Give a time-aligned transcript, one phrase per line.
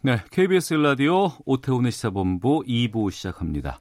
[0.00, 3.80] 네, KBS 라디오 오태훈의 시사본부 2부 시작합니다.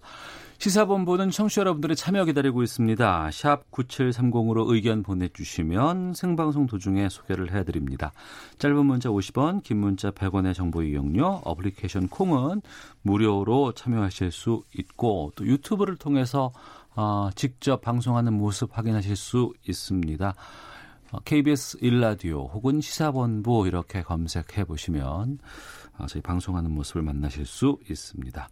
[0.58, 3.30] 시사본부는 청취자 여러분들의 참여 기다리고 있습니다.
[3.32, 8.14] 샵 9730으로 의견 보내주시면 생방송 도중에 소개를 해드립니다.
[8.58, 12.64] 짧은 문자 50원, 긴 문자 100원의 정보 이용료, 어플리케이션 콩은
[13.04, 16.52] 무료로 참여하실 수 있고 또 유튜브를 통해서
[16.96, 20.34] 어, 직접 방송하는 모습 확인하실 수 있습니다.
[21.12, 28.48] 어, KBS 일라디오 혹은 시사본부 이렇게 검색해 보시면 아, 저희 방송하는 모습을 만나실 수 있습니다.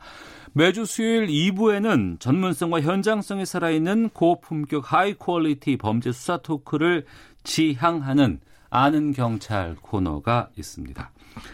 [0.54, 7.06] 매주 수요일 2부에는 전문성과 현장성이 살아있는 고품격 high quality 범죄 수사 토크를
[7.44, 11.12] 지향하는 아는 경찰 코너가 있습니다.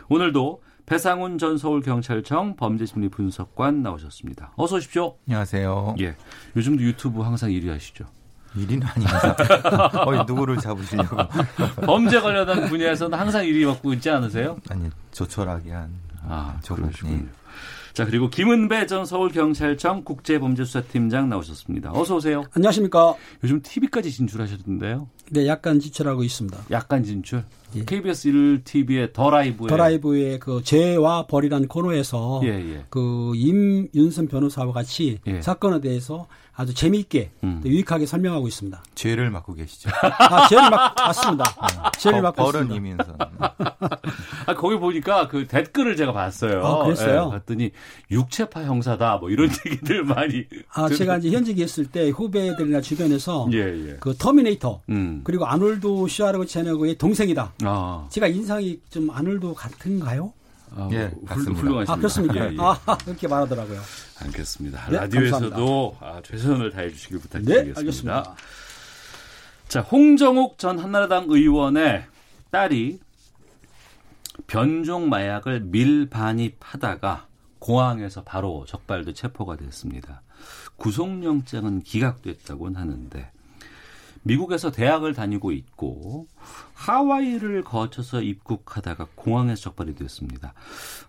[0.10, 4.54] 오늘도 배상훈 전 서울경찰청 범죄심리 분석관 나오셨습니다.
[4.56, 5.18] 어서 오십시오.
[5.28, 5.96] 안녕하세요.
[6.02, 6.16] 예.
[6.56, 8.06] 요즘도 유튜브 항상 1위 하시죠?
[8.56, 9.36] 1위는 아니면서
[10.06, 11.18] 어이 누구를 잡으시려고
[11.86, 14.58] 범죄 관련한 분야에서는 항상 1위 맡고 있지 않으세요?
[14.70, 15.90] 아니 조촐하게 한
[16.28, 17.18] 아, 그러시군요.
[17.18, 17.26] 네.
[17.94, 21.92] 자, 그리고 김은배 전 서울경찰청 국제범죄수사팀장 나오셨습니다.
[21.94, 22.46] 어서 오세요.
[22.54, 23.16] 안녕하십니까.
[23.44, 25.10] 요즘 TV까지 진출하셨던데요.
[25.32, 26.58] 네, 약간 지출하고 있습니다.
[26.72, 27.44] 약간 진출.
[27.76, 27.84] 예.
[27.86, 32.86] KBS 1TV의 더 라이브에 더 라이브의 그 죄와 벌이라는 코너에서 예, 예.
[32.90, 35.42] 그 임윤선 변호사와 같이 예.
[35.42, 36.28] 사건에 대해서
[36.62, 37.60] 아주 재미있게 음.
[37.64, 38.84] 또 유익하게 설명하고 있습니다.
[38.94, 39.90] 죄를 맡고 계시죠.
[40.20, 41.44] 아, 죄를 막 맞습니다.
[41.98, 42.76] 죄를 맡고 있습니다.
[42.76, 43.16] 이면서
[44.46, 46.64] 아, 거기 보니까 그 댓글을 제가 봤어요.
[46.64, 47.26] 아, 그랬어요?
[47.28, 47.72] 예, 봤더니
[48.12, 50.46] 육체파 형사다 뭐 이런 얘기들 많이.
[50.74, 53.98] 아, 들- 제가 이제 현직에 있을 때 후배들이나 주변에서 예, 예.
[54.00, 55.22] 그 터미네이터 음.
[55.24, 57.54] 그리고 아놀드 슈워제네거의 동생이다.
[57.64, 60.32] 아, 제가 인상이 좀 아놀드 같은가요?
[60.74, 61.62] 아, 예, 훌- 맞습니다.
[61.62, 61.94] 훌륭하십니다.
[61.94, 62.46] 아, 그렇습니까?
[62.48, 62.58] 예, 예.
[62.60, 63.82] 아, 그렇게 말하더라고요.
[64.22, 64.90] 알겠습니다.
[64.90, 67.80] 네, 라디오에서도 아, 최선을 다해 주시길 네, 부탁드리겠습니다.
[67.80, 68.36] 알겠습니다.
[69.68, 72.06] 자, 홍정욱 전 한나라당 의원의
[72.52, 73.00] 딸이
[74.48, 77.28] 변종 마약을 밀반입하다가
[77.60, 80.22] 공항에서 바로 적발돼 체포가 됐습니다.
[80.78, 83.32] 구속영장은 기각됐다고는 하는데
[84.24, 86.28] 미국에서 대학을 다니고 있고
[86.74, 90.54] 하와이를 거쳐서 입국하다가 공항에서 적발이 됐습니다.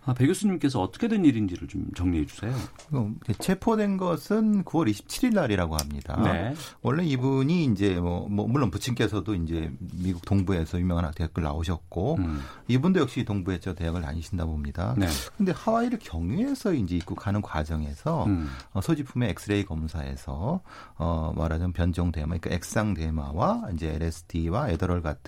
[0.05, 2.53] 아, 배 교수님께서 어떻게 된 일인지를 좀 정리해 주세요.
[2.91, 6.21] 어, 체포된 것은 9월 27일 날이라고 합니다.
[6.23, 6.55] 네.
[6.83, 12.41] 원래 이분이 이제 뭐, 뭐 물론 부친께서도 이제 미국 동부에서 유명한 대학을 나오셨고 음.
[12.69, 14.95] 이분도 역시 동부에서 대학을 다니신다 봅니다.
[14.99, 15.07] 네.
[15.37, 18.51] 근데 하와이를 경유해서 이제 입국하는 과정에서 음.
[18.73, 20.61] 어, 소지품의 엑스레이 검사에서
[20.97, 25.22] 어, 말하자면 변종 대마, 그러니까 액상 대마와 이제 LSD와 에더럴 같은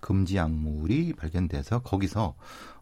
[0.00, 2.34] 금지 약물이 발견돼서 거기서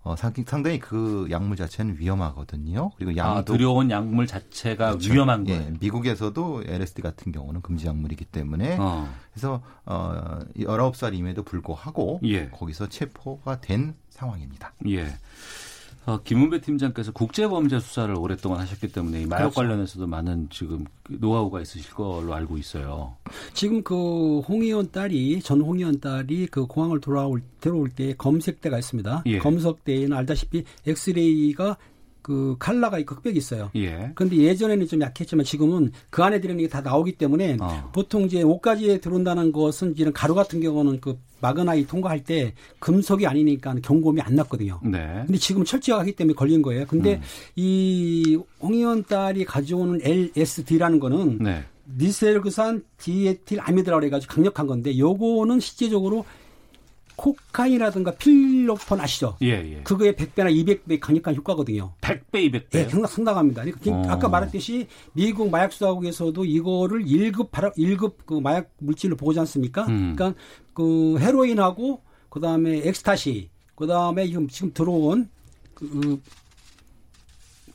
[0.02, 2.92] 어, 상- 상당히 그 약물 자체는 위험하거든요.
[2.96, 5.12] 그리고 아, 양도 들여온 약물 자체가 그렇죠.
[5.12, 5.60] 위험한 거예요.
[5.60, 9.12] 예, 미국에서도 LSD 같은 경우는 금지 약물이기 때문에 어.
[9.32, 12.48] 그래서 어 19살임에도 불구하고 예.
[12.48, 14.72] 거기서 체포가 된 상황입니다.
[14.88, 15.08] 예.
[16.08, 19.56] 어, 김은배 팀장께서 국제범죄 수사를 오랫동안 하셨기 때문에 이 마약 그렇죠.
[19.56, 23.14] 관련해서도 많은 지금 그 노하우가 있으실 걸로 알고 있어요.
[23.52, 29.24] 지금 그 홍의원 딸이 전 홍의원 딸이 그 공항을 돌아올 들어올 때 검색대가 있습니다.
[29.26, 29.38] 예.
[29.38, 31.76] 검색대에는 알다시피 엑스레이가
[32.28, 33.70] 그 칼라가 흑백이 있어요.
[33.74, 34.12] 예.
[34.14, 37.88] 그런데 예전에는 좀 약했지만 지금은 그 안에 들어있는 게 다 나오기 때문에 어.
[37.94, 43.74] 보통 이제 옷가지에 들어온다는 것은 이런 가루 같은 경우는 그 마그나이 통과할 때 금속이 아니니까
[43.82, 44.78] 경고음이 안 났거든요.
[44.84, 45.22] 네.
[45.24, 46.84] 근데 지금 철저하기 때문에 걸린 거예요.
[46.86, 47.22] 근데 음.
[47.56, 51.64] 이 홍의원 딸이 가져오는 LSD라는 거는 네.
[51.96, 56.26] 리세르그산 디에틸아미드라고 해가지고 강력한 건데 요거는 실제적으로
[57.18, 59.36] 코카인이라든가 필로폰 아시죠?
[59.42, 59.82] 예, 예.
[59.82, 61.92] 그거의 100배나 200배 강력한 효과거든요.
[62.00, 62.74] 100배, 200배.
[62.74, 63.64] 예, 상당, 상당합니다.
[63.64, 64.12] 그러니까 어.
[64.12, 69.86] 아까 말했듯이 미국 마약수사국에서도 이거를 1급, 바로 1급 그 마약 물질로 보지 않습니까?
[69.86, 70.14] 음.
[70.14, 70.40] 그러니까
[70.72, 75.28] 그 헤로인하고 그 다음에 엑스타시, 그 다음에 지금, 지금 들어온
[75.74, 76.20] 그,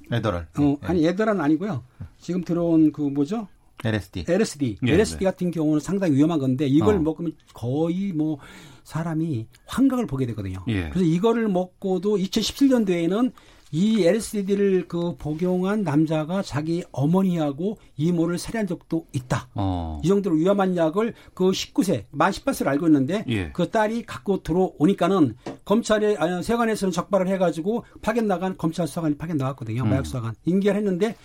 [0.09, 0.47] 에더럴.
[0.57, 0.87] 어, 예.
[0.87, 1.83] 아니, 에더라는 아니고요.
[2.19, 3.47] 지금 들어온 그 뭐죠?
[3.83, 4.25] LSD.
[4.29, 4.77] LSD.
[4.87, 5.25] 예, LSD 네.
[5.25, 6.99] 같은 경우는 상당히 위험한 건데 이걸 어.
[6.99, 8.37] 먹으면 거의 뭐
[8.83, 10.59] 사람이 환각을 보게 되거든요.
[10.67, 10.89] 예.
[10.89, 13.31] 그래서 이거를 먹고도 2017년도에는
[13.73, 19.49] 이 LSD를 그 복용한 남자가 자기 어머니하고 이모를 살해한 적도 있다.
[19.55, 19.99] 어.
[20.03, 23.49] 이 정도로 위험한 약을 그 19세, 만 18세를 알고 있는데 예.
[23.51, 25.35] 그 딸이 갖고 들어오니까는
[25.65, 29.81] 검찰에 아, 세관에서는 적발을 해가지고 파견 나간 검찰 수사관이 파견 나갔거든요.
[29.81, 29.89] 음.
[29.89, 31.15] 마약 수사관 인계했는데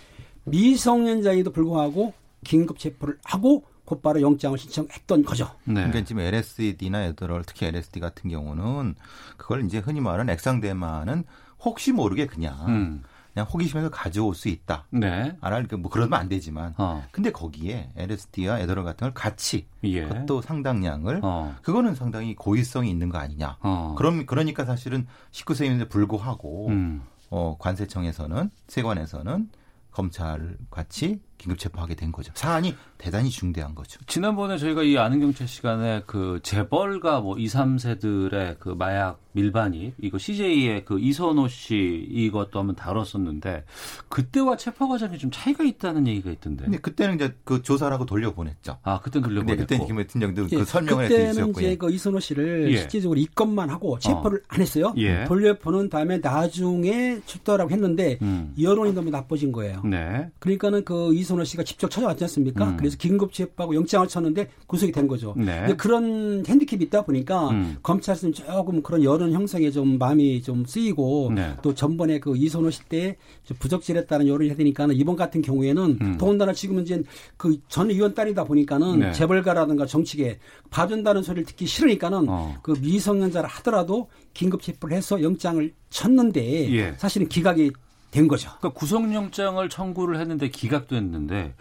[0.45, 2.13] 미성년자에도 불구하고
[2.43, 5.49] 긴급 체포를 하고 곧바로 영장을 신청했던 거죠.
[5.63, 5.73] 네.
[5.73, 8.93] 그러니까 지금 LSD나 에드럴 특히 LSD 같은 경우는
[9.35, 11.23] 그걸 이제 흔히 말하는 액상대마는
[11.59, 13.03] 혹시 모르게 그냥 음.
[13.33, 14.85] 그냥 호기심에서 가져올 수 있다.
[14.91, 15.35] 네.
[15.41, 16.75] 알아, 뭐 그러면 안 되지만.
[16.77, 17.03] 어.
[17.11, 20.03] 근데 거기에 LSD와 에드럴 같은 걸 같이 예.
[20.03, 21.55] 그것도 상당량을 어.
[21.63, 23.57] 그거는 상당히 고의성이 있는 거 아니냐.
[23.61, 23.95] 어.
[23.97, 27.01] 그럼 그러니까 사실은 19세인데 불구하고 음.
[27.31, 29.49] 어, 관세청에서는 세관에서는
[29.91, 32.31] 검찰 같이 긴급 체포하게 된 거죠.
[32.35, 33.99] 사안이 대단히 중대한 거죠.
[34.05, 40.17] 지난번에 저희가 이 아는 경찰 시간에 그 재벌가 뭐 2, 3세들의 그 마약 밀반입 이거
[40.17, 43.63] CJ의 그 이선호 씨 이것도 한번 다뤘었는데
[44.09, 46.65] 그때와 체포 과정이 좀 차이가 있다는 얘기가 있던데.
[46.65, 48.79] 근데 그때는 이제 그 조사라고 돌려보냈죠.
[48.83, 49.61] 아, 그땐 돌려보냈고.
[49.61, 52.77] 그때 김혜진 정도 예, 그 설명을 그때는 해주셨고 이제 그 이선호 씨를 예.
[52.77, 54.93] 실질적으로 입건만 하고 체포를 안 했어요.
[54.97, 55.23] 예.
[55.25, 58.53] 돌려보는 다음에 나중에 출두하라고 했는데 음.
[58.59, 59.83] 여론이 너무 나빠진 거예요.
[59.85, 60.29] 네.
[60.39, 62.69] 그러니까는 그이 선호 씨가 직접 찾아왔지 않습니까?
[62.71, 62.77] 음.
[62.77, 65.33] 그래서 긴급 체포하고 영장을 쳤는데 구속이 된 거죠.
[65.37, 65.73] 네.
[65.77, 67.77] 그런 핸디캡이 있다 보니까 음.
[67.81, 71.53] 검찰에서는 조금 그런 여론 형성에 좀 마음이 좀 쓰이고 네.
[71.61, 73.17] 또 전번에 그 이선호 씨 때
[73.59, 76.17] 부적절했다는 여론이 되니까 이번 같은 경우에는 음.
[76.17, 77.01] 더군다나 지금은 이제
[77.37, 79.11] 그 전 의원 딸이다 보니까는 네.
[79.11, 80.39] 재벌가라든가 정치계
[80.69, 82.55] 봐준다는 소리를 듣기 싫으니까는 어.
[82.63, 86.93] 그 미성년자라 하더라도 긴급 체포를 해서 영장을 쳤는데 예.
[86.97, 87.71] 사실은 기각이
[88.11, 88.49] 된 거죠.
[88.59, 91.53] 그러니까 구속영장을 청구를 했는데 기각됐는데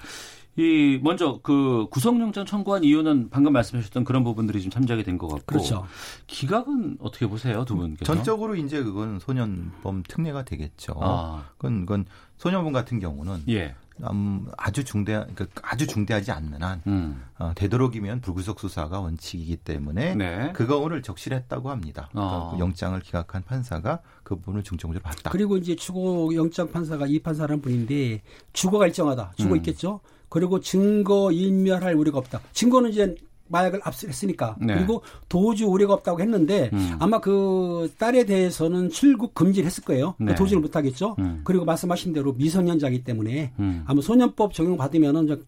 [0.56, 5.44] 이 먼저 그 구속영장 청구한 이유는 방금 말씀하셨던 그런 부분들이 좀 참작이 된 것 같고
[5.46, 5.86] 그렇죠.
[6.26, 8.04] 기각은 어떻게 보세요 두 분께서?
[8.04, 10.94] 전적으로 이제 그건 소년범 특례가 되겠죠.
[11.00, 11.44] 아.
[11.58, 12.06] 그건, 그건
[12.38, 13.74] 소년범 같은 경우는 예.
[14.10, 17.22] 음, 아주 중대 그러니까 아주 중대하지 않는 한 음.
[17.38, 20.52] 어, 되도록이면 불구속 수사가 원칙이기 때문에 네.
[20.52, 22.08] 그거를 적실했다고 합니다.
[22.12, 22.50] 그러니까 아.
[22.52, 25.30] 그 영장을 기각한 판사가 그 부분을 중점적으로 봤다.
[25.30, 28.22] 그리고 이제 주거 영장 판사가 이 판사라는 분인데
[28.52, 29.32] 주거가 일정하다.
[29.36, 29.56] 주거 음.
[29.56, 30.00] 있겠죠.
[30.28, 32.40] 그리고 증거 인멸할 우려가 없다.
[32.52, 33.14] 증거는 이제
[33.48, 34.74] 마약을 압수했으니까 네.
[34.74, 36.96] 그리고 도주 우려가 없다고 했는데 음.
[36.98, 40.14] 아마 그 딸에 대해서는 출국 금지를 했을 거예요.
[40.18, 40.34] 네.
[40.34, 41.16] 도주를 못 하겠죠.
[41.18, 41.40] 음.
[41.44, 43.84] 그리고 말씀하신 대로 미성년자이기 때문에 음.
[43.86, 45.42] 아마 소년법 적용 받으면은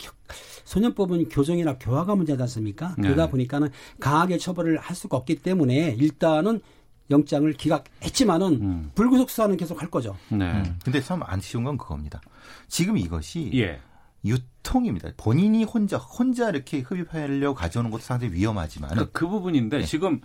[0.65, 2.95] 소년법은 교정이나 교화가 문제지 않습니까?
[2.99, 3.09] 네.
[3.09, 3.69] 그러다 보니까는
[3.99, 6.61] 강하게 처벌을 할 수가 없기 때문에 일단은
[7.11, 8.91] 영장을 기각했지만은 음.
[8.95, 10.17] 불구속 수사는 계속 할 거죠.
[10.31, 10.51] 네.
[10.53, 10.79] 음.
[10.85, 12.21] 근데 참 아쉬운 건 그겁니다.
[12.69, 13.81] 지금 이것이 예.
[14.25, 15.11] 유통입니다.
[15.17, 19.85] 본인이 혼자 혼자 이렇게 흡입하려고 가져오는 것도 상당히 위험하지만 그, 그 부분인데 네.
[19.85, 20.21] 지금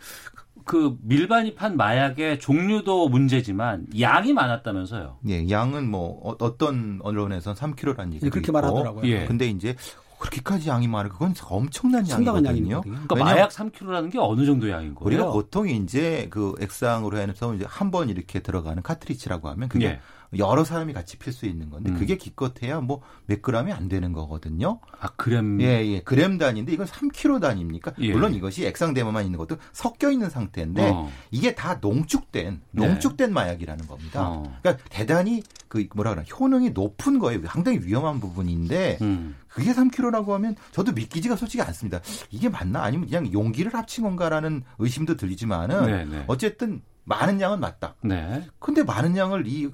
[0.65, 5.19] 그 밀반입한 마약의 종류도 문제지만 양이 많았다면서요.
[5.30, 9.06] 예, 양은 뭐 어, 어떤 언론에선 3kg라는 얘기가 예, 그렇게 말하더라고요.
[9.07, 9.25] 예.
[9.25, 9.75] 근데 이제
[10.18, 12.81] 그렇게까지 양이 많아 그건 엄청난 양이거든요.
[12.81, 15.06] 그러니까 왜냐하면 마약 3kg라는 게 어느 정도 양인 거예요?
[15.06, 20.00] 우리가 보통 이제 그 액상으로 해서 이제 한 번 이렇게 들어가는 카트리지라고 하면 그게 예.
[20.38, 22.00] 여러 사람이 같이 필 수 있는 건데 음.
[22.00, 24.80] 그게 기껏해야 뭐 몇 그램이 안 되는 거거든요.
[25.00, 25.60] 아 그램.
[25.62, 26.01] 예, 예.
[26.01, 27.94] 그램 단위인데 이건 3kg 단위입니까?
[28.00, 28.12] 예.
[28.13, 31.10] 물론 이것이 액상대마만 있는 것도 섞여 있는 상태인데 어.
[31.31, 32.88] 이게 다 농축된 네.
[32.88, 34.30] 농축된 마약이라는 겁니다.
[34.30, 34.57] 어.
[34.62, 37.42] 그러니까 대단히 그 뭐라 그러나 효능이 높은 거예요.
[37.48, 39.36] 상당히 위험한 부분인데 음.
[39.48, 42.01] 그게 3kg라고 하면 저도 믿기지가 솔직히 않습니다.
[42.30, 42.83] 이게 맞나?
[42.83, 46.24] 아니면 그냥 용기를 합친 건가라는 의심도 들리지만은 네, 네.
[46.27, 47.95] 어쨌든 많은 양은 맞다.
[48.04, 48.44] 네.
[48.60, 49.69] 근데 많은 양을 이,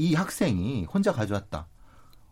[0.00, 1.66] 이 학생이 혼자 가져왔다.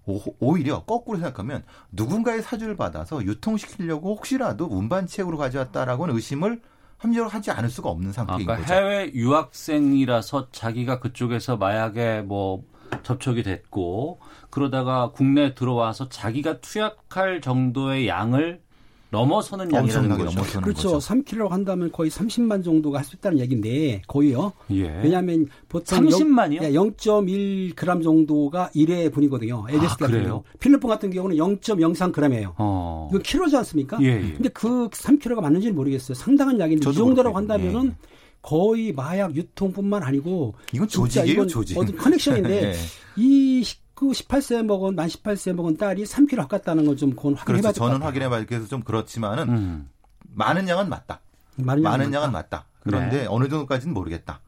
[0.06, 6.62] 오, 오히려 거꾸로 생각하면 누군가의 사주를 받아서 유통시키려고 혹시라도 운반책으로 가져왔다라고는 의심을
[6.96, 8.72] 합리적으로 하지 않을 수가 없는 상태인 아까 거죠.
[8.72, 12.64] 해외 유학생이라서 자기가 그쪽에서 마약에 뭐
[13.02, 18.62] 접촉이 됐고 그러다가 국내에 들어와서 자기가 투약할 정도의 양을
[19.10, 20.24] 넘어서는 양이라는 거죠.
[20.24, 20.92] 넘어서는 그렇죠.
[20.92, 20.98] 거죠.
[21.14, 24.52] 3kg라고 한다면 거의 30만 정도가 할 수 있다는 얘기인데 거의요.
[24.70, 24.82] 예.
[25.02, 26.60] 왜냐하면 보통 30만 이요?
[26.60, 29.64] 0.1g 정도가 1회 분이거든요.
[29.68, 30.28] LSD 아, 같은 그래요?
[30.28, 30.42] 경우.
[30.60, 32.52] 필리핀 같은 경우는 0.03g이에요.
[32.58, 33.08] 어.
[33.10, 33.98] 이거 킬로지 않습니까?
[34.02, 34.32] 예, 예.
[34.34, 36.14] 근데 그 3kg가 맞는지는 모르겠어요.
[36.14, 37.36] 상당한 약인데 이 정도라고.
[37.36, 38.08] 한다면은 예.
[38.42, 41.76] 거의 마약 유통뿐만 아니고 이건 조직이에요, 이건 조직.
[41.78, 42.74] 어떤 커넥션인데 예.
[43.16, 43.64] 이
[43.98, 47.78] 19, 18세 먹은 만 18세 먹은 딸이 3kg 가깝다는 걸 좀 그건 확인해 그렇죠.
[47.78, 48.02] 저는.
[48.02, 49.90] 확인해 봐야 돼서 좀 그렇지만은 음.
[50.34, 51.20] 많은 양은 맞다.
[51.56, 52.12] 많은 양은 많은.
[52.14, 52.64] 양은 맞다.
[52.80, 53.26] 그런데 네.
[53.28, 54.40] 어느 정도까지는 모르겠다.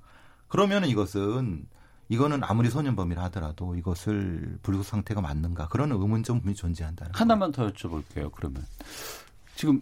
[0.49, 1.67] 그러면은 이것은
[2.09, 7.21] 이거는 아무리 소년범이라 하더라도 이것을 불구 상태가 맞는가 그런 의문점이 존재한다는 거예요.
[7.21, 8.31] 하나만 더 여쭤볼게요.
[8.33, 8.65] 그러면
[9.57, 9.81] 지금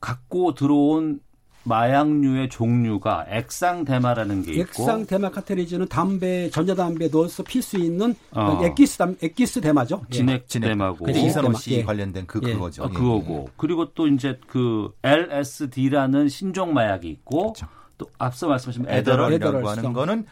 [0.00, 1.20] 갖고 들어온
[1.64, 8.14] 마약류의 종류가 액상 대마라는 게 있고 액상 대마 카트리지는 담배 전자담배 넣어서 필 수 있는
[8.32, 8.60] 어.
[8.64, 10.02] 액기스 담 액기스 대마죠.
[10.10, 10.16] 예.
[10.16, 11.26] 진액대마고 그치.
[11.26, 11.54] 이선호 예.
[11.58, 12.54] 씨 관련된 그 예.
[12.54, 12.84] 그거죠.
[12.84, 17.66] 어, 예, 그거고 그리고 또 이제 그 LSD라는 신종 마약이 있고 그렇죠.
[17.98, 18.98] 또 앞서 말씀하신 예.
[18.98, 19.92] 애더럴 애더럴이라고 애더럴 하는.
[19.92, 20.26] 거는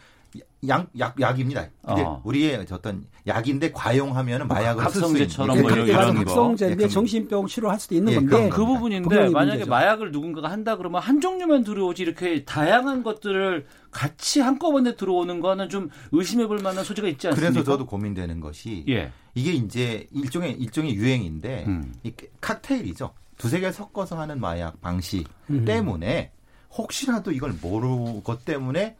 [0.67, 1.67] 약, 약, 약입니다.
[1.85, 2.21] 근데 어.
[2.25, 6.23] 우리의 어떤 약인데 과용하면은 마약을 각성제처럼 예, 뭐 그- 이런 그런 거.
[6.25, 8.57] 각성제인데 예, 정신병 치료할 수도 있는 예, 건데 그 겁니다.
[8.57, 9.69] 부분인데 만약에 문제죠.
[9.69, 15.89] 마약을 누군가가 한다 그러면 한 종류만 들어오지 이렇게 다양한 것들을 같이 한꺼번에 들어오는 거는 좀
[16.11, 17.51] 의심해 볼 만한 소지가 있지 않습니까?
[17.53, 19.11] 그래서 저도 고민되는 것이 예.
[19.35, 21.93] 이게 이제 일종의 일종의 유행인데 음.
[22.03, 23.11] 이 칵테일이죠.
[23.37, 25.63] 두세 개 섞어서 하는 마약 방식 음.
[25.63, 26.31] 때문에
[26.77, 28.95] 혹시라도 이걸 모르는 것 때문에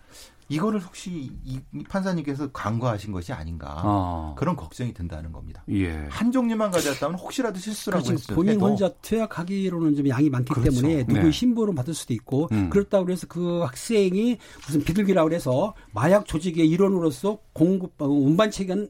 [0.50, 4.36] 이거를 혹시 이 판사님께서 간과하신 것이 아닌가 어.
[4.38, 5.64] 그런 걱정이 든다는 겁니다.
[5.70, 6.08] 예.
[6.10, 10.72] 한 종류만 가졌다면 혹시라도 실수라고 했을 본인 때도 혼자 투약하기로는 좀 양이 많기 그렇죠.
[10.72, 11.32] 때문에 누구의 네.
[11.32, 12.70] 신부를 받을 수도 있고 음.
[12.70, 18.90] 그렇다고 그래서 그 학생이 무슨 비둘기라고 그래서 마약 조직의 일원으로서 공급 어, 운반책은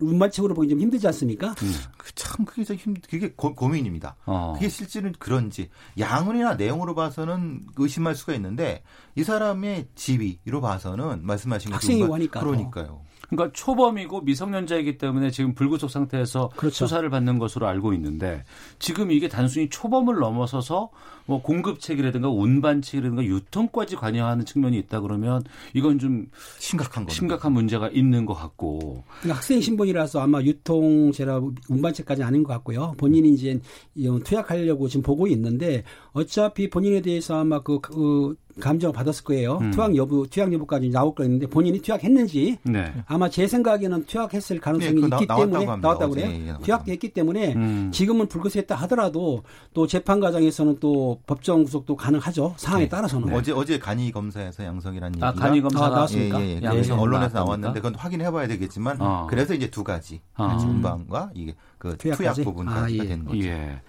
[0.00, 1.54] 운반책으로 보기 좀 힘들지 않습니까?
[1.96, 4.16] 그참 그게 좀 힘, 그게 고, 고민입니다.
[4.26, 4.52] 어.
[4.54, 8.82] 그게 실제는 그런지 양이나 내용으로 봐서는 의심할 수가 있는데
[9.14, 12.46] 이 사람의 지위로 봐서는 말씀하신 것처럼 학생이고 운반- 하니까 더.
[12.46, 13.00] 그러니까요.
[13.28, 16.86] 그러니까 초범이고 미성년자이기 때문에 지금 불구속 상태에서 그렇죠.
[16.86, 18.44] 수사를 받는 것으로 알고 있는데
[18.78, 20.90] 지금 이게 단순히 초범을 넘어서서
[21.26, 25.42] 뭐 공급책이라든가 운반책이라든가 유통까지 관여하는 측면이 있다 그러면
[25.74, 26.28] 이건 좀
[26.58, 27.14] 심각한 겁니다.
[27.14, 32.94] 심각한 문제가 있는 것 같고 학생 신분이라서 아마 유통제라 운반책까지 아닌 것 같고요.
[32.96, 33.58] 본인이 이제
[33.94, 39.58] 이 투약하려고 지금 보고 있는데 어차피 본인에 대해서 아마 그, 그 감정을 받았을 거예요.
[39.60, 39.70] 음.
[39.70, 42.90] 투약 여부, 투약 여부까지 나올 거였는데 본인이 투약했는지 네.
[43.06, 45.80] 아마 제 생각에는 투약했을 가능성이 네, 나- 있기 나왔다고 때문에.
[45.82, 46.12] 나왔다고.
[46.14, 46.26] 그래요.
[46.30, 47.90] 예, 나왔다고 투약도 했기 때문에 음.
[47.92, 49.42] 지금은 불구속했다 하더라도
[49.74, 52.54] 또 재판 과정에서는 또 법정 구속도 가능하죠.
[52.56, 52.88] 상황에 네.
[52.88, 53.34] 따라서는.
[53.34, 56.40] 어제 어제 간이 검사에서 양성이라는 아, 얘기가 간이 검사가 아, 나왔습니까?
[56.40, 56.62] 예, 예, 예.
[56.62, 57.44] 양성 언론에서 나왔답니까?
[57.44, 59.26] 나왔는데 그건 확인해 봐야 되겠지만 어.
[59.30, 60.56] 그래서 이제 두 가지 어.
[60.58, 62.44] 중반과 이게 그 투약 투약까지?
[62.44, 63.08] 부분까지가 아, 예.
[63.08, 63.38] 된 거죠.
[63.44, 63.80] 예.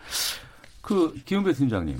[0.82, 2.00] 그 김은배 팀장님.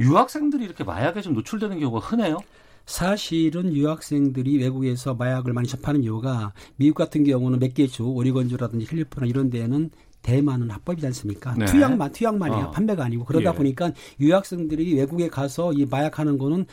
[0.00, 2.38] 유학생들이 이렇게 마약에 좀 노출되는 경우가 흔해요?
[2.86, 9.28] 사실은 유학생들이 외국에서 마약을 많이 접하는 이유가 미국 같은 경우는 몇 개 주, 오리건주라든지 캘리포니아
[9.28, 9.90] 이런 데는
[10.22, 11.54] 대만은 합법이지 않습니까?
[11.54, 11.64] 네.
[11.66, 12.64] 투약만 투약만이에요.
[12.66, 12.70] 어.
[12.70, 13.54] 판매가 아니고 그러다 예.
[13.54, 16.66] 보니까 유학생들이 외국에 가서 이 마약하는 거는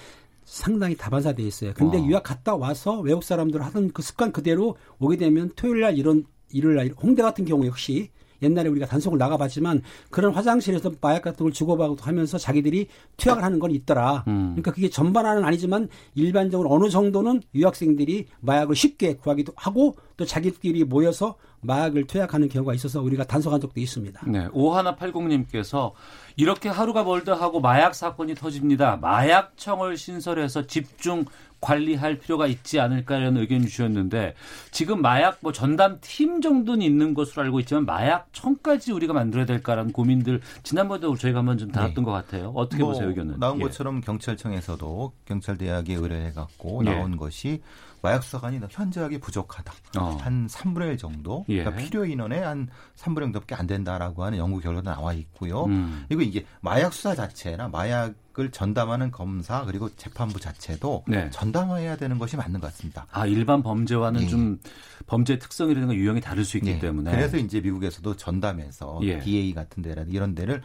[0.44, 1.74] 상당히 다반사돼 있어요.
[1.76, 2.06] 근데 어.
[2.06, 6.76] 유학 갔다 와서 외국 사람들 하던 그 습관 그대로 오게 되면 토요일 날 이런 일요일
[6.76, 8.10] 날 홍대 같은 경우 역시
[8.46, 12.88] 옛날에 우리가 단속을 나가봤지만 그런 화장실에서 마약 같은 걸 주고받고 하면서 자기들이
[13.18, 14.24] 투약을 하는 건 있더라.
[14.28, 14.52] 음.
[14.52, 21.36] 그러니까 그게 전반화는 아니지만 일반적으로 어느 정도는 유학생들이 마약을 쉽게 구하기도 하고 또 자기들끼리 모여서
[21.62, 24.22] 마약을 투약하는 경우가 있어서 우리가 단속한 적도 있습니다.
[24.28, 24.48] 네.
[24.50, 25.92] 5180님께서
[26.36, 28.98] 이렇게 하루가 멀다 하고 마약 사건이 터집니다.
[28.98, 31.26] 마약청을 신설해서 집중
[31.66, 34.36] 관리할 필요가 있지 않을까라는 의견 주셨는데
[34.70, 39.92] 지금 마약 뭐 전담 팀 정도는 있는 것으로 알고 있지만 마약 청까지 우리가 만들어야 될까라는
[39.92, 42.52] 고민들 지난번에도 저희가 한번 좀 다뤘던 것 같아요.
[42.56, 43.40] 어떻게 뭐 보세요 의견은?
[43.40, 43.64] 나온 예.
[43.64, 46.92] 것처럼 경찰청에서도 경찰대학에 의뢰해갖고 예.
[46.92, 47.62] 나온 것이
[48.04, 49.74] 마약 수사관이 현저하게 부족하다.
[49.98, 50.18] 어.
[50.22, 51.46] 한 3분의 1 정도.
[51.50, 51.64] 예.
[51.64, 55.66] 그러니까 필요 인원의 한 3분의 1 정도밖에 안 된다라고 하는 연구 결과도 나와 있고요.
[55.66, 56.06] 음.
[56.08, 61.30] 그리고 이게 마약 수사 자체나 마약 을 전담하는 검사 그리고 재판부 자체도 네.
[61.30, 63.08] 전담화해야 되는 것이 맞는 것 같습니다.
[63.12, 64.28] 아 일반 범죄와는 예.
[64.28, 64.60] 좀
[65.08, 66.80] 범죄 특성이라든가 유형이 다를 수 있기 예.
[66.80, 69.20] 때문에 그래서 이제 미국에서도 전담해서 예.
[69.20, 70.62] DA 같은 데라든 이런 데를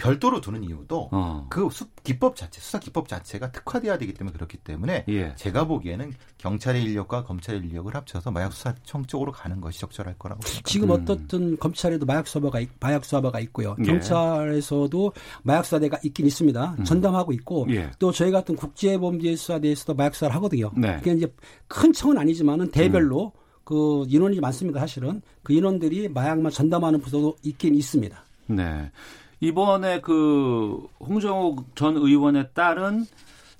[0.00, 1.46] 별도로 두는 이유도 어.
[1.50, 5.34] 그 수, 기법 자체, 수사 기법 자체가 특화돼야 되기 때문에 그렇기 때문에 예.
[5.36, 10.68] 제가 보기에는 경찰의 인력과 검찰의 인력을 합쳐서 마약 수사청 쪽으로 가는 것이 적절할 거라고 생각합니다.
[10.70, 10.92] 지금 음.
[10.92, 13.76] 어떻든 검찰에도 마약 수사바가 있- 마약 수사바가 있고요.
[13.80, 13.84] 예.
[13.84, 16.76] 경찰에서도 마약 수사대가 있긴 있습니다.
[16.84, 17.90] 전담하고 있고 예.
[17.98, 20.70] 또 저희 같은 국제 범죄 수사대에서도 마약 수사를 하거든요.
[20.76, 20.96] 네.
[20.98, 21.32] 그게 이제
[21.68, 23.32] 큰 청은 아니지만은 대별로
[23.64, 24.80] 그 인원이 많습니다.
[24.80, 28.24] 사실은 그 인원들이 마약만 전담하는 부서도 있긴 있습니다.
[28.46, 28.90] 네.
[29.40, 33.06] 이번에 그 홍정욱 전 의원의 딸은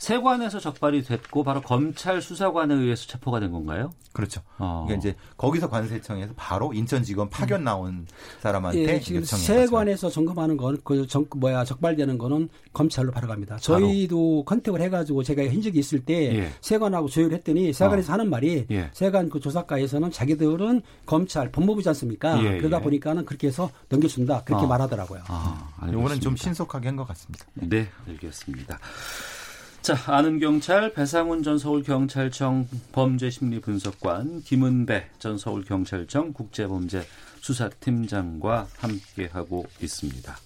[0.00, 3.90] 세관에서 적발이 됐고 바로 검찰 수사관에 의해서 체포가 된 건가요?
[4.14, 4.40] 그렇죠.
[4.56, 4.84] 어.
[4.86, 8.06] 그러니까 이제 거기서 관세청에서 바로 인천지검 파견 나온
[8.40, 13.58] 사람한테 예, 지금 세관에서 점검하는 건그 뭐야 적발되는 거는 검찰로 바로 갑니다.
[13.58, 16.50] 저희도 컨택을 해가지고 제가 한 적이 있을 때 예.
[16.62, 18.90] 세관하고 조율을 했더니 세관에서 하는 말이 예.
[18.94, 22.42] 세관 그 조사과에서는 자기들은 검찰 법무부지 않습니까?
[22.42, 22.82] 예, 그러다 예.
[22.82, 24.66] 보니까는 그렇게 해서 넘겨준다 그렇게 어.
[24.66, 25.20] 말하더라고요.
[25.26, 26.42] 아, 요거는 좀 알겠습니다.
[26.42, 27.44] 신속하게 한 것 같습니다.
[27.54, 28.78] 네, 알겠습니다.
[29.82, 37.06] 자, 아는 경찰 배상훈 전 서울경찰청 범죄심리분석관 김은배 전 서울경찰청 국제범죄
[37.40, 40.36] 수사팀장과 함께하고 있습니다.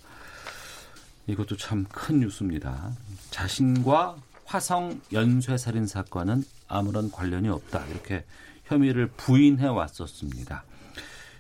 [1.27, 2.93] 이것도 참 큰 뉴스입니다.
[3.31, 7.85] 자신과 화성 연쇄 살인 사건은 아무런 관련이 없다.
[7.87, 8.25] 이렇게
[8.67, 10.65] 혐의를 부인해 왔었습니다.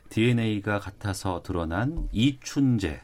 [0.08, 3.00] DNA가 같아서 드러난 이춘재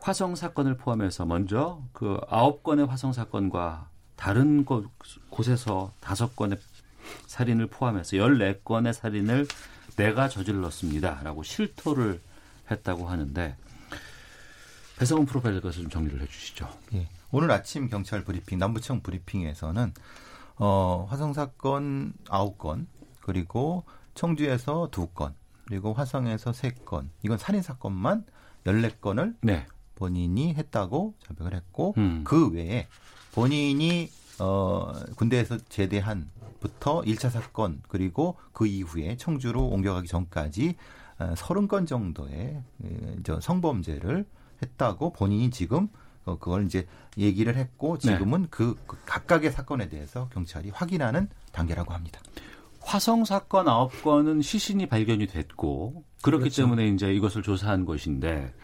[0.00, 4.90] 화성 사건을 포함해서 먼저 그 아홉 건의 화성 사건과 다른 곳,
[5.28, 6.58] 곳에서 다섯 건의
[7.26, 9.46] 살인을 포함해서 열네 건의 살인을
[9.96, 12.20] 내가 저질렀습니다라고 실토를
[12.70, 13.56] 했다고 하는데
[14.98, 16.68] 배성훈 프로파일러께서 좀 정리를 해주시죠.
[16.94, 17.08] 예.
[17.30, 19.92] 오늘 아침 경찰 브리핑 남부청 브리핑에서는
[20.56, 22.86] 어, 화성 사건 아홉 건
[23.20, 25.34] 그리고 청주에서 두건
[25.66, 28.24] 그리고 화성에서 세건 이건 살인 사건만
[28.66, 29.66] 열네 건을 네.
[30.00, 32.22] 본인이 했다고 자백을 했고 음.
[32.24, 32.88] 그 외에
[33.32, 40.74] 본인이 어 군대에서 제대한부터 1차 사건 그리고 그 이후에 청주로 옮겨가기 전까지
[41.18, 44.24] 어, 30건 정도의 에, 저 성범죄를
[44.62, 45.88] 했다고 본인이 지금
[46.24, 46.86] 어, 그걸 이제
[47.18, 52.20] 얘기를 했고 지금은 그, 그 각각의 사건에 대해서 경찰이 확인하는 단계라고 합니다.
[52.80, 56.62] 화성 사건 아홉 건은 시신이 발견이 됐고 그렇기 그렇죠.
[56.62, 58.54] 때문에 이제 이것을 조사한 것인데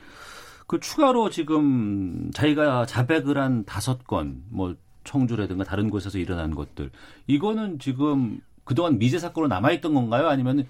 [0.66, 6.90] 그 추가로 지금 자기가 자백을 한 다섯 건 뭐 청주라든가 다른 곳에서 일어난 것들
[7.28, 10.26] 이거는 지금 그동안 미제 사건으로 남아있던 건가요?
[10.28, 10.66] 아니면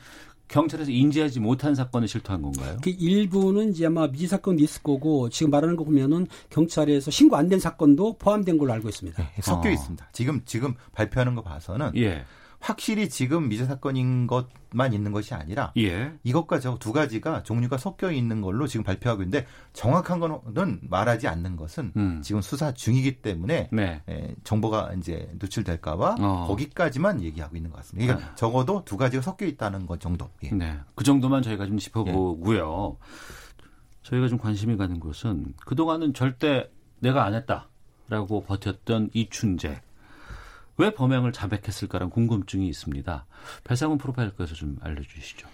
[0.49, 2.77] 경찰에서 인지하지 못한 사건을 실토한 건가요?
[2.83, 7.49] 그 일부는 이제 아마 미지 사건도 있을 거고 지금 말하는 거 보면은 경찰에서 신고 안
[7.49, 9.21] 된 사건도 포함된 걸로 알고 있습니다.
[9.23, 9.73] 네, 섞여 어.
[9.73, 10.07] 있습니다.
[10.13, 12.23] 지금 지금 발표하는 거 봐서는 예,
[12.67, 18.11] 확실히 지금 미제 사건인 것만 있는 것이 아니라 예, 이것과 저 두 가지가 종류가 섞여
[18.11, 22.21] 있는 걸로 지금 발표하고 있는데 정확한 거는 말하지 않는 것은 음.
[22.23, 26.45] 지금 수사 중이기 때문에 네, 에, 정보가 이제 노출될까봐 어.
[26.49, 28.15] 거기까지만 얘기하고 있는 것 같습니다.
[28.15, 30.29] 그러니까 적어도 두 가지가 섞여 있다는 것 정도.
[30.43, 30.51] 예.
[30.51, 30.77] 네.
[30.97, 32.97] 그 정도만 저희가 좀 짚어보고요.
[34.03, 36.69] 저희가 좀 관심이 가는 것은 그 동안은 절대
[36.99, 39.81] 내가 안 했다라고 버텼던 이춘재.
[40.79, 43.27] 왜 범행을 자백했을까라는 궁금증이 있습니다.
[43.65, 45.49] 배상훈 프로파일러에서 좀 알려주시죠.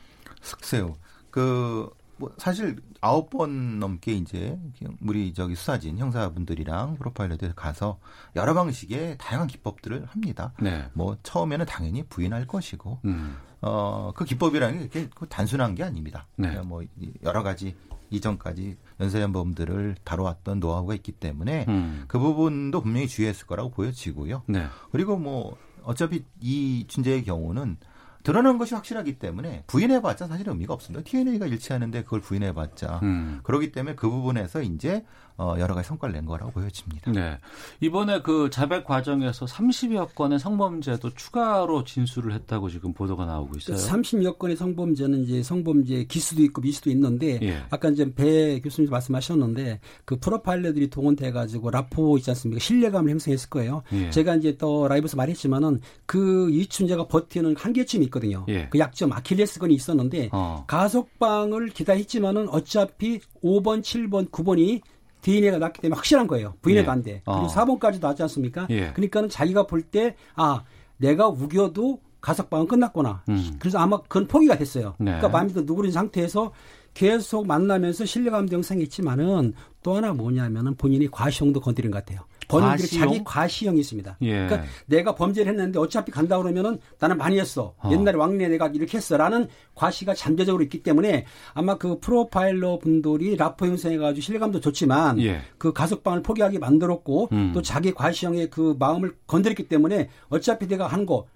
[0.58, 0.96] 글쎄요.
[1.30, 4.58] 그, 뭐, 사실 아홉 번 넘게 이제
[5.00, 7.98] 우리 저기 수사진 형사분들이랑 프로파일러들 가서
[8.36, 10.52] 여러 방식의 다양한 기법들을 합니다.
[10.60, 10.88] 네.
[10.92, 13.36] 뭐, 처음에는 당연히 부인할 것이고, 음.
[13.60, 16.26] 어, 그 기법이라는 게그 단순한 게 아닙니다.
[16.36, 16.60] 네.
[16.60, 17.76] 뭐, 이 여러 가지
[18.16, 22.04] 이전까지 연쇄범들을 다뤄왔던 노하우가 있기 때문에 음.
[22.08, 24.42] 그 부분도 분명히 주의했을 거라고 보여지고요.
[24.46, 24.66] 네.
[24.90, 27.76] 그리고 뭐 어차피 이 춘재의 경우는
[28.22, 31.02] 드러난 것이 확실하기 때문에 부인해봤자 사실 의미가 없습니다.
[31.04, 33.40] DNA가 일치하는데 그걸 부인해봤자 음.
[33.42, 35.04] 그렇기 때문에 그 부분에서 이제
[35.36, 37.10] 어, 여러 가지 성과를 낸 거라고 보여집니다.
[37.12, 37.38] 네.
[37.80, 43.76] 이번에 그 자백 과정에서 30여 건의 성범죄도 추가로 진술을 했다고 지금 보도가 나오고 있어요.
[43.76, 47.62] 30여 건의 성범죄는 이제 성범죄 기수도 있고 미수도 있는데 예.
[47.70, 52.60] 아까 이제 배 교수님 말씀하셨는데 그 프로파일러들이 동원돼 가지고 라포 있지 않습니까?
[52.60, 53.82] 신뢰감을 형성했을 거예요.
[53.92, 54.10] 예.
[54.10, 58.44] 제가 이제 또 라이브에서 말했지만은 그 이춘재가 버티는 한계점이 있거든요.
[58.48, 58.68] 예.
[58.70, 60.64] 그 약점 아킬레스건이 있었는데 어.
[60.66, 64.80] 가석방을 기다했지만은 어차피 5번, 7번, 9번이
[65.22, 66.54] DNA가 났기 때문에 확실한 거예요.
[66.62, 66.92] 부인해도 예.
[66.92, 67.22] 안 돼.
[67.24, 67.46] 그리고 어.
[67.46, 68.66] 4번까지도 나지 않습니까?
[68.70, 68.92] 예.
[68.92, 70.62] 그러니까는 자기가 볼 때 아,
[70.98, 73.24] 내가 우겨도 가석방은 끝났구나.
[73.28, 73.56] 음.
[73.58, 74.94] 그래서 아마 그건 포기가 됐어요.
[74.98, 75.06] 네.
[75.06, 76.52] 그러니까 마음이 더 누그러진 상태에서
[76.94, 82.24] 계속 만나면서 신뢰감도 형성했지만은 또 하나 뭐냐면은 본인이 과시형도 건드린 것 같아요.
[82.60, 83.00] 과시형?
[83.06, 84.16] 자기 과시형이 있습니다.
[84.22, 84.32] 예.
[84.46, 87.74] 그러니까 내가 범죄를 했는데 어차피 간다 그러면은 나는 많이 했어.
[87.78, 87.90] 어.
[87.92, 94.20] 옛날에 왕래 내가 이렇게 했어라는 과시가 잠재적으로 있기 때문에 아마 그 프로파일러 분들이 라포 형성해가지고
[94.20, 95.40] 신뢰감도 좋지만 예.
[95.58, 97.52] 그 가석방을 포기하게 만들었고 음.
[97.54, 101.26] 또 자기 과시형의 그 마음을 건드렸기 때문에 어차피 내가 한 거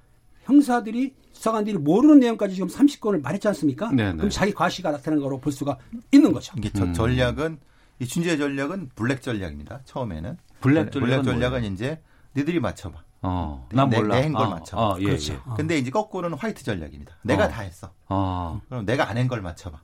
[0.44, 3.90] 형사들이 수사관들이 모르는 내용까지 지금 30건을 말했지 않습니까?
[3.90, 4.16] 네네.
[4.16, 5.76] 그럼 자기 과시가 나타나는 거로 볼 수가
[6.12, 6.54] 있는 거죠.
[6.56, 6.92] 이게 저- 음.
[6.94, 7.58] 전략은
[7.98, 9.80] 이춘재의 전략은 블랙 전략입니다.
[9.84, 11.72] 처음에는 블랙 블랙 전략은 뭐예요?
[11.72, 12.02] 이제
[12.36, 13.02] 니들이 맞춰봐.
[13.22, 13.66] 어.
[13.72, 14.16] 난 내- 몰라.
[14.16, 14.76] 내 한 걸 아, 맞춰.
[14.78, 15.32] 아, 예, 그렇죠.
[15.34, 15.40] 예.
[15.46, 15.54] 어.
[15.56, 17.16] 근데 이제 거꾸로는 화이트 전략입니다.
[17.22, 17.48] 내가 어.
[17.48, 17.92] 다 했어.
[18.08, 18.60] 아.
[18.68, 19.80] 그럼 내가 안 한 걸 맞춰봐.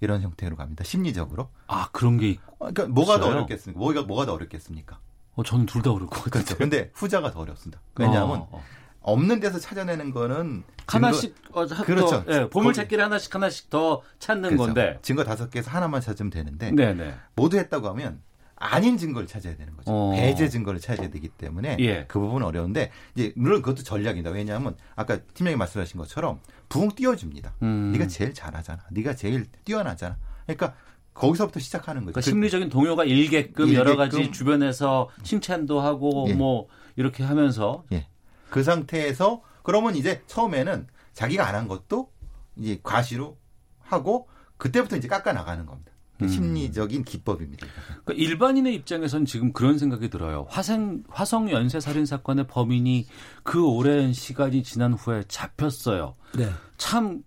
[0.00, 0.82] 이런 형태로 갑니다.
[0.82, 1.48] 심리적으로.
[1.68, 2.38] 아, 그런 게.
[2.58, 3.36] 어, 그러니까 뭐가 더 있어요?
[3.36, 3.78] 어렵겠습니까?
[3.78, 4.98] 뭐가 뭐가 더 어렵겠습니까?
[5.34, 6.30] 어, 저는 둘 다 어려울 것 같아요.
[6.44, 6.56] 그렇죠.
[6.58, 7.80] 근데 후자가 더 어렵습니다.
[7.96, 8.64] 왜냐하면 어, 어.
[9.02, 12.24] 없는 데서 찾아내는 거는 하나씩 어, 하- 그렇죠.
[12.24, 14.64] 더, 예, 보물 거기- 찾기를 하나씩 하나씩 더 찾는 그렇죠.
[14.66, 14.98] 건데.
[15.02, 17.14] 증거 다섯 개에서 하나만 찾으면 되는데 네, 네.
[17.34, 18.20] 모두 했다고 하면
[18.56, 19.90] 아닌 증거를 찾아야 되는 거죠.
[19.90, 20.12] 어.
[20.14, 22.04] 배제 증거를 찾아야 되기 때문에 예.
[22.06, 24.30] 그 부분은 어려운데 이제 물론 그것도 전략이다.
[24.30, 26.38] 왜냐하면 아까 팀장님 말씀하신 것처럼
[26.68, 27.54] 붕 띄워줍니다.
[27.62, 27.90] 음.
[27.92, 28.82] 네가 제일 잘하잖아.
[28.92, 30.16] 네가 제일 뛰어나잖아.
[30.46, 30.74] 그러니까
[31.14, 32.12] 거기서부터 시작하는 거죠.
[32.12, 34.32] 그러니까 그- 심리적인 동요가 일게끔, 여러 가지 일게끔.
[34.32, 36.34] 주변에서 칭찬도 하고 예.
[36.34, 38.06] 뭐 이렇게 하면서 예.
[38.52, 42.10] 그 상태에서 그러면 이제 처음에는 자기가 안 한 것도
[42.56, 43.38] 이제 과시로
[43.80, 45.90] 하고 그때부터 이제 깎아 나가는 겁니다.
[46.20, 46.28] 음.
[46.28, 47.66] 심리적인 기법입니다.
[48.04, 50.46] 그러니까 일반인의 입장에선 지금 그런 생각이 들어요.
[50.50, 53.06] 화생 화성 연쇄 살인 사건의 범인이
[53.42, 56.14] 그 오랜 시간이 지난 후에 잡혔어요.
[56.36, 56.50] 네.
[56.76, 57.22] 참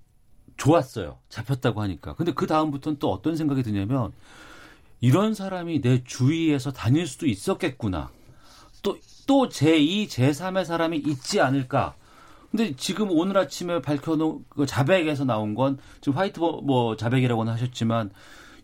[0.58, 1.18] 좋았어요.
[1.30, 2.14] 잡혔다고 하니까.
[2.16, 4.12] 근데 그 다음부터는 또 어떤 생각이 드냐면
[5.02, 8.12] 이런 사람이 내 주위에서 다닐 수도 있었겠구나.
[8.82, 11.96] 또, 또 제2, 제3의 사람이 있지 않을까.
[12.52, 18.12] 근데 지금 오늘 아침에 밝혀놓은 그 자백에서 나온 건 지금 화이트 뭐 자백이라고는 하셨지만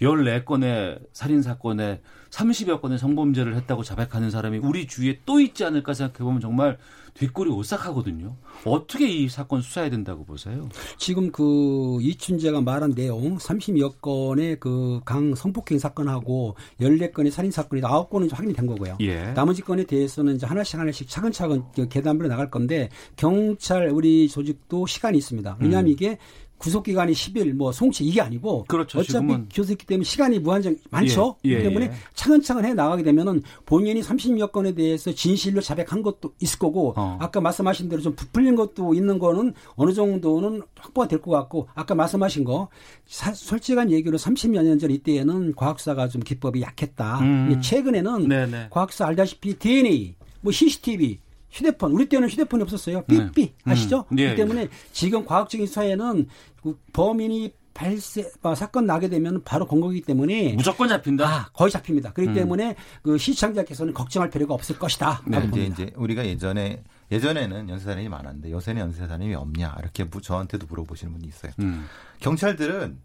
[0.02, 6.20] 14건의 살인 사건에 30여 건의 성범죄를 했다고 자백하는 사람이 우리 주위에 또 있지 않을까 생각해
[6.20, 6.78] 보면 정말
[7.14, 8.38] 뒷골이 오싹하거든요.
[8.64, 10.70] 어떻게 이 사건 수사해야 된다고 보세요?
[10.98, 18.32] 지금 그 이춘재가 말한 내용 30여 건의 그 강 성폭행 사건하고 14건의 살인 사건이 9건은
[18.34, 18.98] 확인이 된 거고요.
[19.02, 19.34] 예.
[19.34, 25.58] 나머지 건에 대해서는 이제 하나씩 하나씩 차근차근 계단별로 나갈 건데 경찰 우리 조직도 시간이 있습니다.
[25.60, 25.92] 왜냐하면 음.
[25.92, 26.18] 이게
[26.62, 29.50] 구속 기간이 10일, 뭐 송치 이게 아니고 그렇죠, 어차피 지금은.
[29.52, 31.38] 교수있기 때문에 시간이 무한정 많죠.
[31.46, 31.92] 예, 예, 그 때문에 예.
[32.14, 37.18] 차근차근 해 나가게 되면은 본인이 30여 건에 대해서 진실로 자백한 것도 있을 거고 어.
[37.20, 41.96] 아까 말씀하신 대로 좀 부풀린 것도 있는 거는 어느 정도는 확보가 될 것 같고 아까
[41.96, 42.70] 말씀하신 거
[43.08, 47.20] 사, 솔직한 얘기로 30여 년 전 이때에는 과학사가 좀 기법이 약했다.
[47.22, 47.60] 음.
[47.62, 48.68] 최근에는 네네.
[48.70, 51.20] 과학사 알다시피 DNA, 뭐 CCTV
[51.52, 53.04] 휴대폰 우리 때는 휴대폰이 없었어요.
[53.04, 53.54] 삐삐 네.
[53.66, 54.06] 아시죠?
[54.14, 54.20] 음.
[54.20, 54.70] 예, 그렇기 때문에 예.
[54.94, 56.51] 지금 과학적인 사회는 그
[56.94, 61.26] 범인이 발생 아, 사건 나게 되면 바로 공거기 때문에 무조건 잡힌다.
[61.26, 62.12] 아, 거의 잡힙니다.
[62.12, 62.36] 그렇기 음.
[62.36, 65.22] 때문에 그 시청자께서는 걱정할 필요가 없을 것이다.
[65.26, 71.28] 네, 이제 이제 우리가 예전에 예전에는 연쇄살인이 많았는데 요새는 연쇄살인이 없냐 이렇게 저한테도 물어보시는 분이
[71.28, 71.54] 있어요.
[71.60, 71.86] 음.
[72.20, 73.00] 경찰들은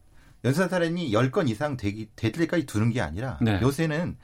[0.45, 3.61] 연쇄살인이 10건 이상 되기 될 때까지 두는 게 아니라 네.
[3.63, 4.17] 요새는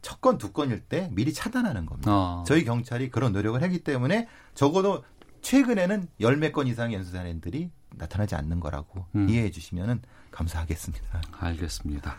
[0.00, 2.10] 첫 건, 두 건일 때 미리 차단하는 겁니다.
[2.12, 2.44] 어.
[2.46, 5.04] 저희 경찰이 그런 노력을 했기 때문에 적어도
[5.42, 9.28] 최근에는 열 몇 건 이상의 연쇄살인들이 나타나지 않는 거라고 음.
[9.28, 11.22] 이해해 주시면 감사하겠습니다.
[11.38, 12.16] 알겠습니다.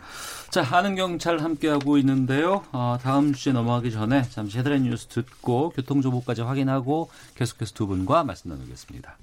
[0.50, 2.64] 자, 하는 경찰 함께하고 있는데요.
[2.72, 8.50] 어, 다음 주제 넘어가기 전에 잠시 헤드라인 뉴스 듣고 교통정보까지 확인하고 계속해서 두 분과 말씀
[8.50, 9.18] 나누겠습니다.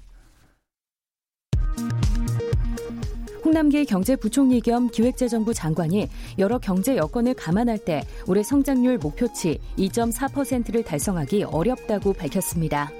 [3.44, 11.44] 홍남기 경제부총리 겸 기획재정부 장관이 여러 경제 여건을 감안할 때 올해 성장률 목표치 2.4%를 달성하기
[11.44, 12.90] 어렵다고 밝혔습니다.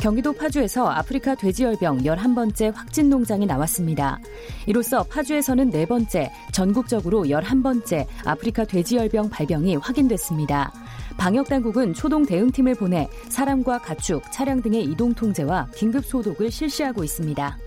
[0.00, 4.18] 경기도 파주에서 아프리카 돼지열병 11번째 확진 농장이 나왔습니다.
[4.66, 10.72] 이로써 파주에서는 네 번째, 전국적으로 11번째 아프리카 돼지열병 발병이 확인됐습니다.
[11.18, 17.58] 방역당국은 초동 대응팀을 보내 사람과 가축, 차량 등의 이동 통제와 긴급 소독을 실시하고 있습니다.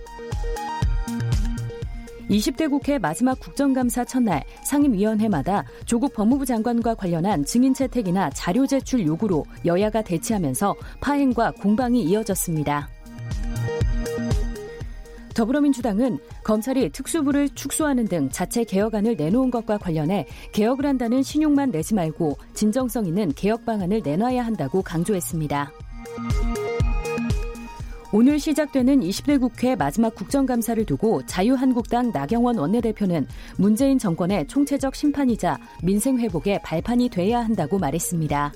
[2.30, 9.44] 20대 국회 마지막 국정감사 첫날 상임위원회마다 조국 법무부 장관과 관련한 증인 채택이나 자료 제출 요구로
[9.64, 12.88] 여야가 대치하면서 파행과 공방이 이어졌습니다.
[15.34, 22.38] 더불어민주당은 검찰이 특수부를 축소하는 등 자체 개혁안을 내놓은 것과 관련해 개혁을 한다는 신용만 내지 말고
[22.54, 25.72] 진정성 있는 개혁 방안을 내놔야 한다고 강조했습니다.
[28.16, 36.20] 오늘 시작되는 20대 국회 마지막 국정감사를 두고 자유한국당 나경원 원내대표는 문재인 정권의 총체적 심판이자 민생
[36.20, 38.52] 회복의 발판이 돼야 한다고 말했습니다.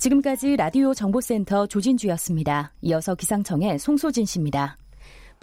[0.00, 2.72] 지금까지 라디오 정보센터 조진주였습니다.
[2.82, 4.78] 이어서 기상청의 송소진 씨입니다.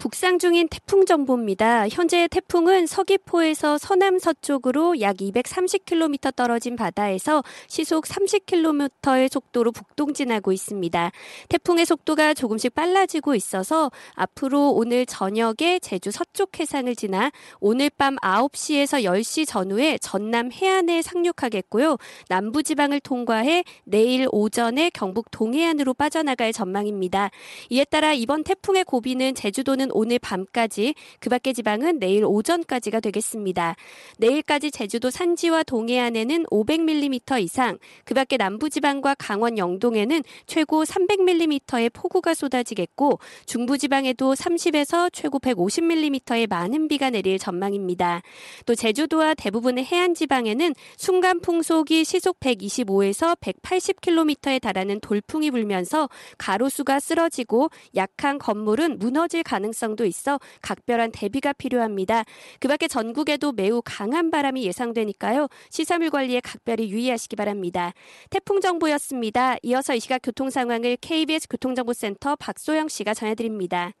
[0.00, 1.86] 북상 중인 태풍 정보입니다.
[1.90, 11.12] 현재 태풍은 서귀포에서 서남 서쪽으로 약 230km 떨어진 바다에서 시속 30km의 속도로 북동진하고 있습니다.
[11.50, 19.04] 태풍의 속도가 조금씩 빨라지고 있어서 앞으로 오늘 저녁에 제주 서쪽 해상을 지나 오늘 밤 9시에서
[19.04, 21.98] 10시 전후에 전남 해안에 상륙하겠고요.
[22.30, 27.30] 남부 지방을 통과해 내일 오전에 경북 동해안으로 빠져나갈 전망입니다.
[27.68, 33.76] 이에 따라 이번 태풍의 고비는 제주도는 오늘 밤까지 그 밖의 지방은 내일 오전까지가 되겠습니다.
[34.18, 43.18] 내일까지 제주도 산지와 동해안에는 500mm 이상, 그 밖의 남부지방과 강원 영동에는 최고 300mm의 폭우가 쏟아지겠고
[43.46, 48.22] 중부지방에도 30에서 최고 150mm의 많은 비가 내릴 전망입니다.
[48.66, 57.70] 또 제주도와 대부분의 해안 지방에는 순간 풍속이 시속 125에서 180km에 달하는 돌풍이 불면서 가로수가 쓰러지고
[57.96, 62.24] 약한 건물은 무너질 가능성이 가능성도 있어 각별한 대비가 필요합니다.
[62.60, 65.48] 그 밖에 전국에도 매우 강한 바람이 예상되니까요.
[65.70, 67.92] 시사물 관리에 각별히 유의하시기 바랍니다.
[68.28, 69.56] 태풍 정보였습니다.
[69.62, 73.92] 이어서 이 시각 교통 상황을 KBS 교통정보센터 박소영 씨가 전해드립니다.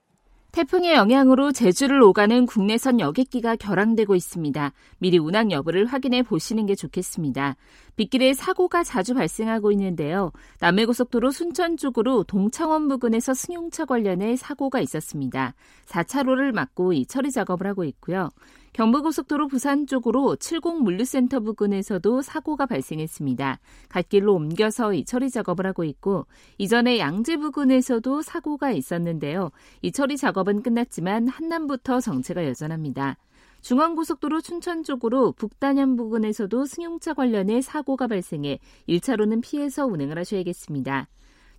[0.52, 4.72] 태풍의 영향으로 제주를 오가는 국내선 여객기가 결항되고 있습니다.
[4.98, 7.54] 미리 운항 여부를 확인해 보시는 게 좋겠습니다.
[7.94, 10.32] 빗길에 사고가 자주 발생하고 있는데요.
[10.58, 15.54] 남해고속도로 순천 쪽으로 동창원 부근에서 승용차 관련해 사고가 있었습니다.
[15.86, 18.30] 4차로를 막고 이 처리 작업을 하고 있고요.
[18.72, 23.58] 경부고속도로 부산 쪽으로 70 물류센터 부근에서도 사고가 발생했습니다.
[23.88, 26.26] 갓길로 옮겨서 이 처리 작업을 하고 있고
[26.58, 29.50] 이전에 양재 부근에서도 사고가 있었는데요.
[29.82, 33.16] 이 처리 작업은 끝났지만 한남부터 정체가 여전합니다.
[33.60, 41.08] 중앙고속도로 춘천 쪽으로 북단현 부근에서도 승용차 관련해 사고가 발생해 1차로는 피해서 운행을 하셔야겠습니다.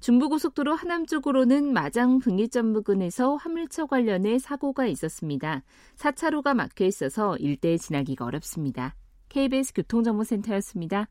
[0.01, 5.63] 중부고속도로 하남 쪽으로는 마장 분기점 부근에서 화물차 관련해 사고가 있었습니다.
[5.95, 8.95] 4차로가 막혀 있어서 일대에 지나기가 어렵습니다.
[9.29, 11.07] KBS 교통정보센터였습니다.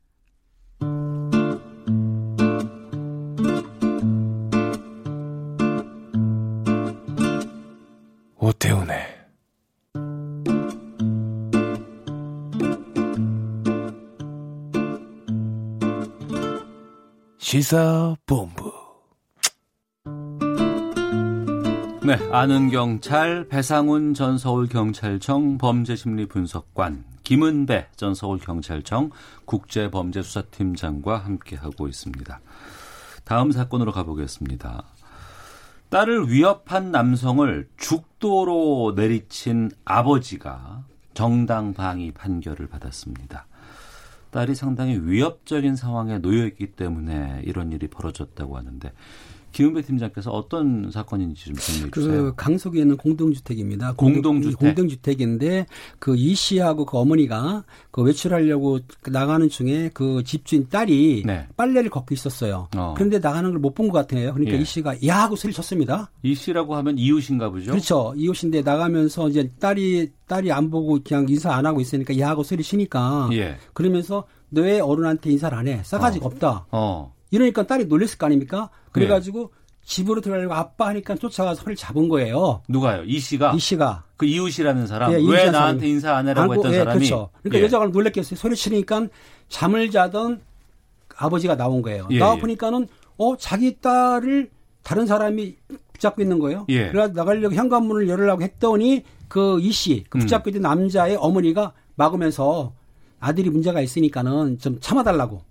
[8.37, 9.21] 오태훈의
[17.37, 18.60] 시사본부
[22.03, 29.11] 네, 아는 경찰 배상훈 전 서울경찰청 범죄심리분석관 김은배 전 서울경찰청
[29.45, 32.39] 국제범죄수사팀장과 함께하고 있습니다.
[33.23, 34.83] 다음 사건으로 가보겠습니다.
[35.89, 40.83] 딸을 위협한 남성을 죽도로 내리친 아버지가
[41.13, 43.45] 정당방위 판결을 받았습니다.
[44.31, 48.91] 딸이 상당히 위협적인 상황에 놓여 있기 때문에 이런 일이 벌어졌다고 하는데
[49.51, 52.23] 김은배 팀장께서 어떤 사건인지 좀 설명해 주세요.
[52.23, 53.93] 그 강석에 있는 공동주택입니다.
[53.93, 54.57] 공동주택.
[54.59, 55.65] 공동주택인데
[55.99, 61.47] 그 이 씨하고 그 어머니가 그 외출하려고 나가는 중에 그 집주인 딸이 네.
[61.57, 62.67] 빨래를 걷고 있었어요.
[62.75, 62.93] 어.
[62.95, 64.33] 그런데 나가는 걸 못 본 것 같아요.
[64.33, 64.61] 그러니까 예.
[64.61, 66.11] 이 씨가 야 하고 소리 쳤습니다.
[66.23, 67.71] 이 씨라고 하면 이웃인가 보죠?
[67.71, 68.13] 그렇죠.
[68.17, 72.63] 이웃인데 나가면서 이제 딸이 딸이 안 보고 그냥 인사 안 하고 있으니까 야 하고 소리
[72.63, 73.57] 치니까 예.
[73.73, 75.81] 그러면서 너왜 어른한테 인사를 안 해?
[75.83, 76.65] 싸가지가 없다.
[76.71, 77.13] 어.
[77.31, 78.69] 이러니까 딸이 놀랬을 거 아닙니까?
[78.85, 78.91] 네.
[78.91, 79.51] 그래가지고
[79.83, 82.61] 집으로 들어가려고 아빠 하니까 쫓아가서 소리를 잡은 거예요.
[82.67, 83.03] 누가요?
[83.05, 84.03] 이 씨가 이 씨가.
[84.17, 85.89] 그 이웃이라는 사람 예, 왜 나한테 사람이.
[85.89, 87.29] 인사 안 해라고 했던 예, 사람이 그렇죠.
[87.41, 87.63] 그러니까 예.
[87.63, 88.37] 여자가 놀랬겠어요.
[88.37, 89.07] 소리 치니까
[89.49, 90.41] 잠을 자던
[91.17, 92.07] 아버지가 나온 거예요.
[92.11, 92.39] 예, 나와 예.
[92.39, 94.51] 보니까는 어 자기 딸을
[94.83, 95.55] 다른 사람이
[95.93, 96.65] 붙잡고 있는 거예요.
[96.69, 96.89] 예.
[96.89, 100.19] 그래서 나가려고 현관문을 열으려고 했더니 그 이 씨, 그 음.
[100.19, 102.73] 붙잡고 있던 남자의 어머니가 막으면서
[103.19, 105.41] 아들이 문제가 있으니까는 좀 참아달라고.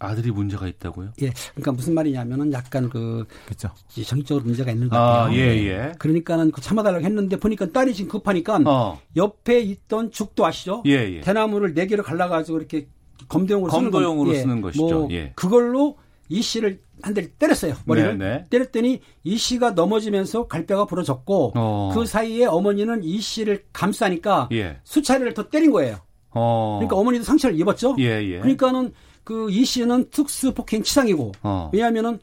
[0.00, 1.10] 아들이 문제가 있다고요?
[1.22, 3.68] 예, 그러니까 무슨 말이냐면은 약간 그 그렇죠.
[3.90, 5.24] 이제 정신적으로 문제가 있는 것 같아요.
[5.30, 5.92] 아, 예, 예.
[5.98, 9.00] 그러니까는 그 참아달라고 했는데 보니까 딸이 지금 급하니까 어.
[9.16, 10.82] 옆에 있던 죽도 아시죠?
[10.86, 11.20] 예, 예.
[11.20, 12.88] 대나무를 네 개를 갈라 가지고 이렇게
[13.28, 14.84] 검도용으로 쓰는 검도용으로 건- 예, 쓰는 것이죠.
[15.00, 15.32] 뭐 예.
[15.36, 15.96] 그걸로
[16.30, 17.74] 이 씨를 한 대를 때렸어요.
[17.84, 18.46] 머리를 네, 네.
[18.50, 21.92] 때렸더니 이 씨가 넘어지면서 갈뼈가 부러졌고 어.
[21.94, 24.78] 그 사이에 어머니는 이 씨를 감싸니까 예.
[24.84, 25.98] 수차례를 더 때린 거예요.
[26.30, 26.76] 어.
[26.80, 27.96] 그러니까 어머니도 상처를 입었죠.
[27.98, 28.38] 예, 예.
[28.38, 28.92] 그러니까는
[29.24, 31.70] 그 이 씨는 특수 폭행 치상이고 어.
[31.72, 32.18] 왜냐하면은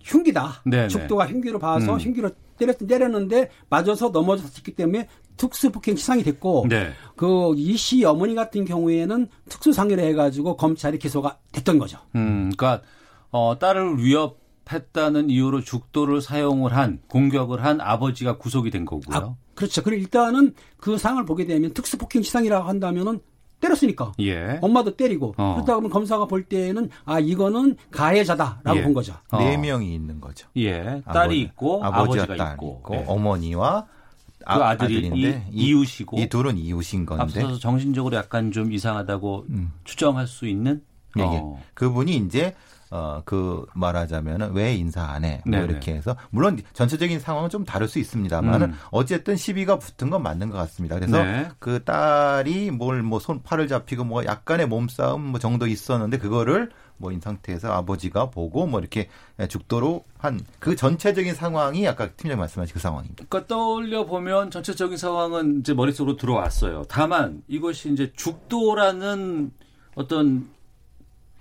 [0.00, 0.62] 흉기다.
[0.66, 0.88] 네네.
[0.88, 1.98] 죽도가 흉기로 봐서 음.
[1.98, 6.92] 흉기로 때렸 때렸는데 맞아서 넘어졌기 때문에 특수 폭행 치상이 됐고 네.
[7.16, 11.98] 그이 씨 어머니 같은 경우에는 특수 상해를 해가지고 검찰이 기소가 됐던 거죠.
[12.14, 12.82] 음, 그러니까
[13.30, 19.16] 어, 딸을 위협했다는 이유로 죽도를 사용을 한 공격을 한 아버지가 구속이 된 거고요.
[19.16, 19.82] 아, 그렇죠.
[19.82, 23.20] 그리고 일단은 그 상을 보게 되면 특수 폭행 치상이라고 한다면은
[23.64, 24.58] 때렸으니까 예.
[24.60, 25.54] 엄마도 때리고 어.
[25.54, 28.82] 그렇다 그러면 검사가 볼 때에는 아 이거는 가해자다라고 예.
[28.82, 29.14] 본 거죠.
[29.30, 29.38] 어.
[29.38, 30.48] 네 명이 있는 거죠.
[30.56, 30.82] 예.
[30.82, 32.80] 딸이 아버지, 있고 아버지와 딸 있고.
[32.80, 33.04] 있고 예.
[33.06, 33.86] 어머니와
[34.46, 39.72] 그 아들이 아들인데 이, 이웃이고 이 둘은 이웃인 건데 앞서서 정신적으로 약간 좀 이상하다고 음.
[39.84, 40.82] 추정할 수 있는
[41.18, 41.26] 예, 예.
[41.42, 41.60] 어.
[41.74, 42.54] 그분이 이제
[42.90, 45.40] 어 그 말하자면은 왜 인사 안 해?
[45.46, 45.72] 뭐 네네.
[45.72, 48.74] 이렇게 해서 물론 전체적인 상황은 좀 다를 수 있습니다만은 음.
[48.92, 50.94] 어쨌든 시비가 붙은 건 맞는 것 같습니다.
[50.96, 51.48] 그래서 네.
[51.58, 57.20] 그 딸이 뭘 뭐 손 팔을 잡히고 뭐 약간의 몸싸움 뭐 정도 있었는데 그거를 뭐인
[57.20, 59.08] 상태에서 아버지가 보고 뭐 이렇게
[59.48, 63.24] 죽도록 한 그 전체적인 상황이 아까 팀장 말씀하신 그 상황입니다.
[63.28, 66.84] 그러니까 떠올려 보면 전체적인 상황은 이제 머릿속으로 들어왔어요.
[66.88, 69.50] 다만 이것이 이제 죽도라는
[69.96, 70.53] 어떤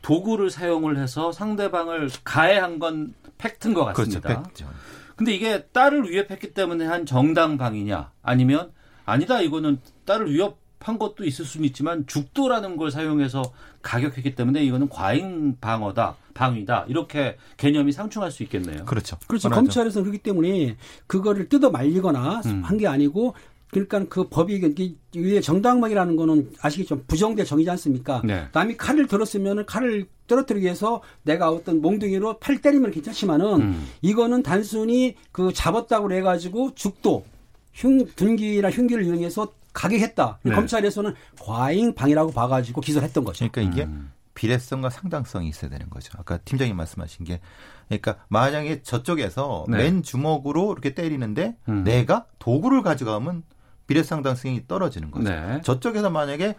[0.04, 4.42] 도구를 사용을 해서 상대방을 가해한 건 팩트인 것 같습니다.
[4.42, 4.70] 그렇죠.
[5.16, 8.72] 근데 이게 딸을 위협했기 때문에 한 정당방위냐 아니면
[9.06, 13.44] 아니다 이거는 딸을 위협한 것도 있을 수는 있지만 죽도라는 걸 사용해서
[13.82, 18.86] 가격했기 때문에 이거는 과잉 방어다 방위다 이렇게 개념이 상충할 수 있겠네요.
[18.86, 19.18] 그렇죠.
[19.28, 19.50] 그렇죠.
[19.50, 22.64] 검찰에서는 그렇기 때문에 그거를 뜯어 말리거나 음.
[22.64, 23.36] 한게 아니고
[23.74, 27.04] 그러니까 그 법이 이게 위에 정당방위라는 거는 아시겠죠?
[27.04, 28.22] 부정대 정이지 않습니까?
[28.24, 28.48] 네.
[28.54, 33.88] 남이 칼을 들었으면 칼을 떨어뜨리기 위해서 내가 어떤 몽둥이로 팔 때리면 괜찮지만은 음.
[34.02, 37.26] 이거는 단순히 그 잡았다고 해가지고 죽도
[37.74, 40.40] 흉 둔기나 흉기를 이용해서 가격했다.
[40.44, 40.56] 네.
[40.56, 43.48] 검찰에서는 과잉 방이라고 봐가지고 기소를 했던 거죠.
[43.50, 44.12] 그러니까 이게 음.
[44.36, 46.12] 비례성과 상당성이 있어야 되는 거죠.
[46.18, 47.40] 아까 팀장님 말씀하신 게
[47.88, 49.78] 그러니까 만약에 저쪽에서 네.
[49.78, 51.84] 맨 주먹으로 이렇게 때리는데 음.
[51.84, 53.44] 내가 도구를 가져가면
[53.88, 55.30] 비례상당성이 떨어지는 거죠.
[55.30, 55.62] 네.
[55.64, 56.56] 저쪽에서 만약에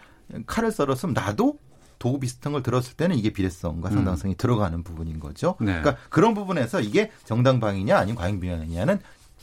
[0.46, 1.58] 칼을 썰었으면 나도
[1.98, 5.56] 도구 비슷한 걸 들었을 때는 이게 비례성과 상당성이 들어가는 부분인 거죠.
[5.60, 5.66] 음.
[5.66, 5.80] 네.
[5.80, 8.98] 그러니까 그런 부분에서 이게 정당방위냐 아니면 과잉방위냐는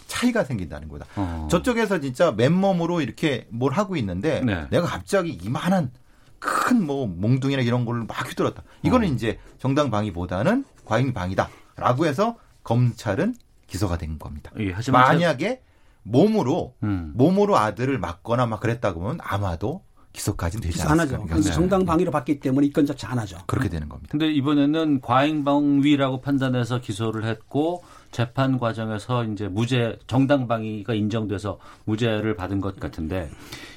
[0.08, 1.06] 차이가 생긴다는 거다.
[1.15, 1.48] 어.
[1.50, 4.67] 저쪽에서 진짜 맨몸으로 이렇게 뭘 하고 있는데 네.
[4.70, 5.91] 내가 갑자기 이만한
[6.39, 8.63] 큰 뭐 몽둥이나 이런 걸로 막 휘둘렀다.
[8.84, 9.12] 이거는 어.
[9.12, 13.36] 이제 정당방위보다는 과잉방위다라고 해서 검찰은
[13.67, 14.52] 기소가 된 겁니다.
[14.60, 15.62] 예, 하지만 만약에
[16.04, 17.12] 몸으로 음.
[17.16, 19.84] 몸으로 아들을 맞거나 막 그랬다고 하면 아마도
[20.14, 21.26] 기소까지는 되지 기소 안 하죠.
[21.54, 23.38] 정당 방위로 받기 때문에 이건 자체 안 하죠.
[23.48, 24.10] 그렇게 되는 겁니다.
[24.12, 32.60] 근데 이번에는 과잉 방위라고 판단해서 기소를 했고 재판 과정에서 이제 무죄 정당방위가 인정돼서 무죄를 받은
[32.60, 33.30] 것 같은데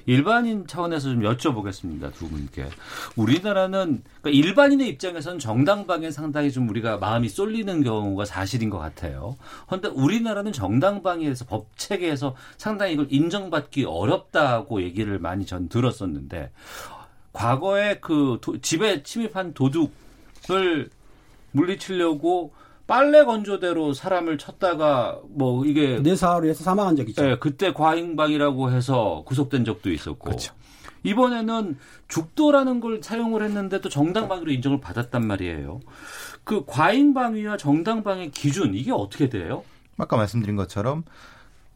[0.07, 2.69] 일반인 차원에서 좀 여쭤보겠습니다 두 분께
[3.17, 9.37] 우리나라는 그러니까 일반인의 입장에서는 정당방위에 상당히 좀 우리가 마음이 쏠리는 경우가 사실인 것 같아요.
[9.67, 16.51] 그런데 우리나라는 정당방위에서 법 체계에서 상당히 이걸 인정받기 어렵다고 얘기를 많이 전 들었었는데
[17.33, 20.91] 과거에 그 도- 집에 침입한 도둑을
[21.53, 22.53] 물리치려고
[22.87, 27.25] 빨래 건조대로 사람을 쳤다가 뭐 이게 뇌사로 해서 사망한 적 있죠.
[27.25, 30.55] 예, 그때 과잉방이라고 해서 구속된 적도 있었고 그렇죠.
[31.03, 35.81] 이번에는 죽도라는 걸 사용을 했는데 또 정당방위로 인정을 받았단 말이에요.
[36.45, 39.65] 그 과잉방위와 정당방위 기준 이게 어떻게 돼요?
[39.99, 41.05] 아까 말씀드린 것처럼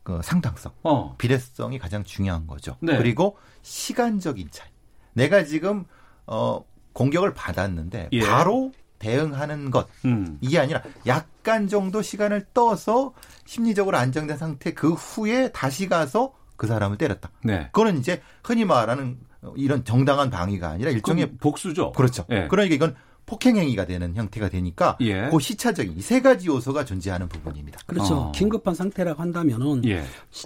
[0.03, 2.77] 그 상당성, 어, 비례성이 가장 중요한 거죠.
[2.81, 2.97] 네.
[2.97, 4.69] 그리고 시간적인 차이.
[5.13, 5.85] 내가 지금
[6.27, 8.21] 어 공격을 받았는데 예.
[8.21, 13.13] 바로 대응하는 것 음, 이게 아니라 약간 정도 시간을 떠서
[13.47, 17.31] 심리적으로 안정된 상태 그 후에 다시 가서 그 사람을 때렸다.
[17.45, 17.69] 네.
[17.73, 19.19] 그거는 이제 흔히 말하는
[19.57, 21.93] 이런 정당한 방위가 아니라 일종의 복수죠.
[21.93, 22.25] 그렇죠.
[22.31, 22.49] 예.
[22.49, 25.29] 그러니까 이건 폭행행위가 되는 형태가 되니까 예.
[25.31, 27.79] 그 시차적인 이 세 가지 요소가 존재하는 부분입니다.
[27.87, 28.15] 그렇죠.
[28.17, 28.33] 어.
[28.33, 30.03] 긴급한 상태라고 한다면은 예.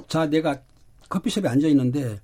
[0.09, 0.59] 자 내가
[1.09, 2.21] 커피숍에 앉아 있는데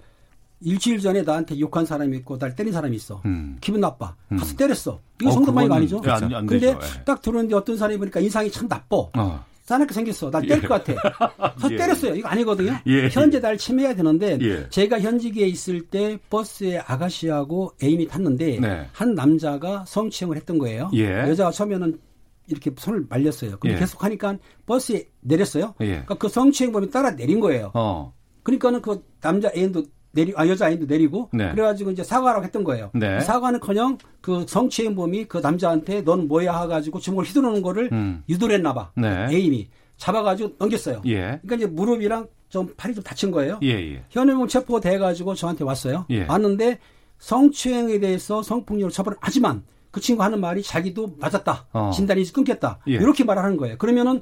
[0.61, 3.23] 일주일 전에 나한테 욕한 사람이 있고 날 때린 사람이 있어.
[3.27, 3.57] 음.
[3.61, 4.14] 기분 나빠.
[4.31, 4.57] 가서 음.
[4.57, 5.01] 때렸어.
[5.21, 6.01] 이거 어, 그거는 아니죠.
[6.05, 6.68] 예, 안- 안 근데.
[6.68, 6.77] 예.
[7.05, 8.97] 딱 들어오는데 어떤 사람이 보니까 인상이 참 나빠.
[8.97, 9.44] 어.
[9.62, 10.31] 싸납게 생겼어.
[10.31, 10.94] 날 때릴 것 같아.
[11.57, 11.77] 그래서 예.
[11.77, 12.14] 때렸어요.
[12.14, 12.79] 이거 아니거든요.
[12.87, 13.09] 예.
[13.11, 14.68] 현재 날 침해해야 되는데 예.
[14.71, 18.87] 제가 현직에 있을 때 버스에 아가씨하고 애인이 탔는데 네.
[18.92, 20.90] 한 남자가 성추행을 했던 거예요.
[20.94, 21.11] 예.
[21.29, 21.99] 여자가 처음에는
[22.47, 23.59] 이렇게 손을 말렸어요.
[23.59, 23.79] 근데 예.
[23.79, 25.75] 계속 하니까 버스에 내렸어요.
[25.83, 25.87] 예.
[25.87, 27.71] 그러니까 그 성추행범이 따라 내린 거예요.
[27.75, 28.14] 어.
[28.42, 31.51] 그러니까는 그 남자 애인도 내리 아 여자 애인도 내리고 네.
[31.51, 32.90] 그래가지고 이제 사과라고 했던 거예요.
[32.94, 33.21] 네.
[33.21, 38.23] 사과는커녕 그 성추행범이 그 남자한테 넌 뭐야 해가지고 주먹을 휘두르는 거를 음.
[38.29, 38.90] 유도를 했나 봐.
[38.97, 39.29] 네.
[39.31, 41.03] 애인이 잡아가지고 넘겼어요.
[41.07, 41.40] 예.
[41.42, 43.59] 그러니까 이제 무릎이랑 좀 팔이 좀 다친 거예요.
[43.62, 44.05] 예, 예.
[44.11, 46.07] 현행범 체포돼가지고 저한테 왔어요.
[46.11, 46.25] 예.
[46.25, 46.79] 왔는데
[47.18, 51.66] 성추행에 대해서 성폭력을 처벌을 하지만 그 친구 하는 말이 자기도 맞았다.
[51.73, 51.90] 어.
[51.92, 52.79] 진단이 끊겼다.
[52.88, 52.92] 예.
[52.94, 53.77] 이렇게 말을 하는 거예요.
[53.77, 54.21] 그러면은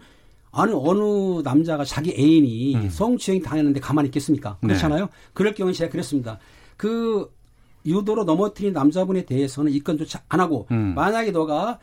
[0.57, 2.89] 아니 어느 남자가 자기 애인이 음.
[2.89, 4.57] 성추행 당했는데 가만히 있겠습니까?
[4.63, 4.69] 네.
[4.69, 5.09] 그렇잖아요.
[5.35, 6.39] 그럴 경우에 제가 그랬습니다.
[6.79, 7.31] 그
[7.85, 10.95] 유도로 넘어뜨린 남자분에 대해서는 입건조차 안 하고 음.
[10.95, 11.79] 만약에 너가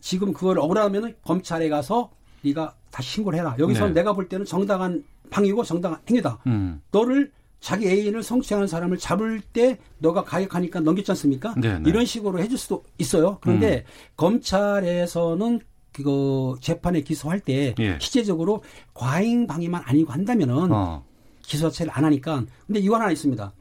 [0.00, 2.10] 지금 그걸 억울하면은 검찰에 가서
[2.42, 3.54] 네가 다시 신고를 해라.
[3.58, 3.86] 여기서 네.
[3.86, 6.38] 는 내가 볼 때는 정당한 방이고 정당한 행위다.
[6.48, 6.82] 음.
[6.90, 11.54] 너를 자기 애인을 성추행하는 사람을 잡을 때 너가 가역하니까 넘겼지 않습니까?
[11.54, 11.76] 네네.
[11.76, 11.86] 음.
[11.86, 13.38] 이런 식으로 해줄 수도 있어요.
[13.40, 13.84] 그런데
[14.16, 15.60] 검찰에서는
[15.92, 17.98] 그 재판에 기소할 때 예.
[18.00, 18.62] 실제적으로
[18.94, 21.04] 과잉 방위만 아니고 한다면은 어.
[21.42, 23.52] 기소 자체를 안 하니까 근데 이건 하나 있습니다.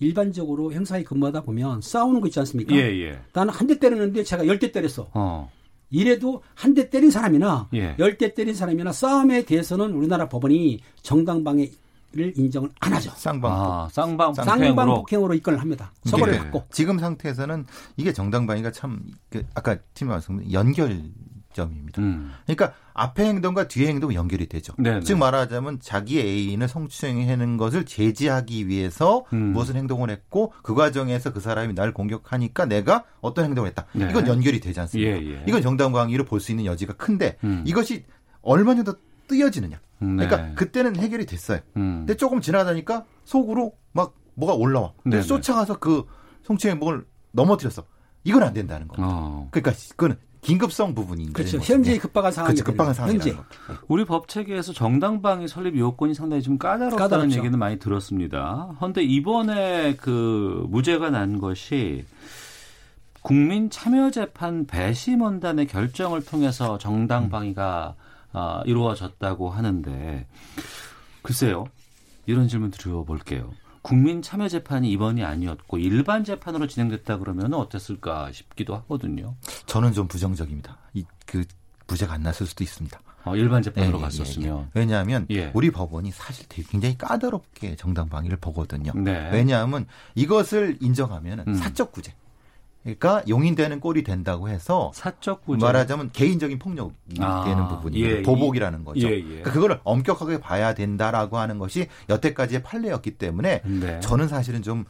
[0.00, 2.74] 일반적으로 행사에 근무하다 보면 싸우는 거 있지 않습니까?
[2.74, 3.18] 예, 예.
[3.32, 5.08] 나는 한 대 때렸는데 제가 열 대 때렸어.
[5.14, 5.50] 어.
[5.90, 7.96] 이래도 한 대 때린 사람이나 예.
[7.98, 13.10] 열대 때린 사람이나 싸움에 대해서는 우리나라 법원이 정당방위를 인정을 안 하죠.
[13.16, 13.50] 쌍방.
[13.52, 15.90] 아, 쌍방 쌍방 폭행으로 폭행으로 입건을 합니다.
[16.06, 16.38] 처벌을 예.
[16.38, 16.64] 받고.
[16.70, 17.64] 지금 상태에서는
[17.96, 21.02] 이게 정당방위가 참 그, 아까 팀 말씀드린 연결
[21.58, 22.00] 점입니다.
[22.00, 22.32] 음.
[22.46, 24.72] 그러니까 앞에 행동과 뒤에 행동이 연결이 되죠.
[24.78, 25.00] 네네.
[25.00, 29.52] 즉 말하자면 자기 애인을 성추행하는 것을 제지하기 위해서 음.
[29.52, 33.86] 무슨 행동을 했고 그 과정에서 그 사람이 날 공격하니까 내가 어떤 행동을 했다.
[33.92, 34.08] 네.
[34.10, 35.12] 이건 연결이 되지 않습니까?
[35.12, 35.44] 예, 예.
[35.46, 37.62] 이건 정당방위로 볼 수 있는 여지가 큰데 음.
[37.66, 38.04] 이것이
[38.42, 38.94] 얼마 정도
[39.26, 39.78] 뜨여지느냐.
[40.00, 40.26] 네.
[40.26, 41.60] 그러니까 그때는 해결이 됐어요.
[41.76, 42.06] 음.
[42.06, 44.92] 근데 조금 지나다니까 속으로 막 뭐가 올라와.
[45.04, 45.22] 네네.
[45.22, 46.04] 쫓아가서 그
[46.44, 47.84] 성추행범을 넘어뜨렸어.
[48.24, 49.08] 이건 안 된다는 겁니다.
[49.12, 49.48] 어.
[49.50, 51.58] 그러니까 그거는 긴급성 부분인 그렇죠.
[51.58, 51.72] 거죠.
[51.74, 52.64] 현재 급박한 상황이 그렇죠.
[52.70, 53.42] 급박한 상황이라는 현재.
[53.72, 53.78] 거.
[53.88, 57.38] 우리 법 체계에서 정당방위 설립 요건이 상당히 좀 까다롭다는 까다롭죠.
[57.38, 58.70] 얘기는 많이 들었습니다.
[58.76, 62.04] 그런데 이번에 그 무죄가 난 것이
[63.22, 67.94] 국민 참여 재판 배심원단의 결정을 통해서 정당방위가
[68.32, 70.26] 아, 이루어졌다고 하는데
[71.22, 71.66] 글쎄요
[72.26, 73.50] 이런 질문 드려볼게요.
[73.88, 79.34] 국민 참여 재판이 이번이 아니었고 일반 재판으로 진행됐다 그러면 어땠을까 싶기도 하거든요.
[79.64, 80.76] 저는 좀 부정적입니다.
[80.92, 81.44] 이그
[81.86, 83.00] 무죄가 안 났을 수도 있습니다.
[83.24, 84.58] 어, 일반 재판으로 예, 예, 갔었으면.
[84.58, 84.66] 예, 예.
[84.74, 85.50] 왜냐하면 예.
[85.54, 88.92] 우리 법원이 사실 되게 굉장히 까다롭게 정당 방위를 보거든요.
[88.94, 89.30] 네.
[89.32, 91.54] 왜냐하면 이것을 인정하면 음.
[91.54, 92.12] 사적 구제.
[92.82, 95.64] 그러니까 용인되는 꼴이 된다고 해서 사적 구제.
[95.64, 98.16] 말하자면 개인적인 폭력이 아, 되는 부분이에요.
[98.18, 99.06] 예, 도복이라는 거죠.
[99.08, 99.22] 예, 예.
[99.22, 104.00] 그러니까 그거를 엄격하게 봐야 된다라고 하는 것이 여태까지의 판례였기 때문에 네.
[104.00, 104.84] 저는 사실은 좀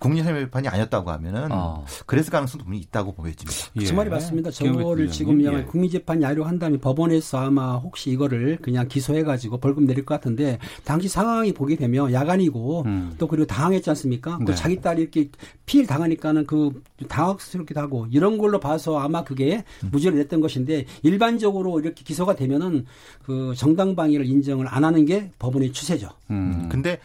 [0.00, 1.84] 국민협의판이 아니었다고 하면은 어.
[2.06, 3.70] 그랬을 가능성도 분명히 있다고 보여집니다.
[3.80, 3.84] 예.
[3.84, 4.50] 그 말이 맞습니다.
[4.50, 5.10] 저거를.
[5.10, 5.62] 지금 예.
[5.64, 11.76] 국민재판 야료한다면 법원에서 아마 혹시 이거를 그냥 기소해가지고 벌금 내릴 것 같은데 당시 상황이 보게
[11.76, 13.12] 되면 야간이고 음.
[13.18, 14.38] 또 그리고 당황했지 않습니까?
[14.38, 14.46] 네.
[14.46, 15.28] 그 자기 딸이 이렇게
[15.66, 22.02] 피해를 당하니까는 그 당황스럽기도 하고 이런 걸로 봐서 아마 그게 무죄를 냈던 것인데 일반적으로 이렇게
[22.02, 22.86] 기소가 되면은
[23.22, 26.08] 그 정당방위를 인정을 안 하는 게 법원의 추세죠.
[26.30, 26.68] 음.
[26.70, 26.98] 근데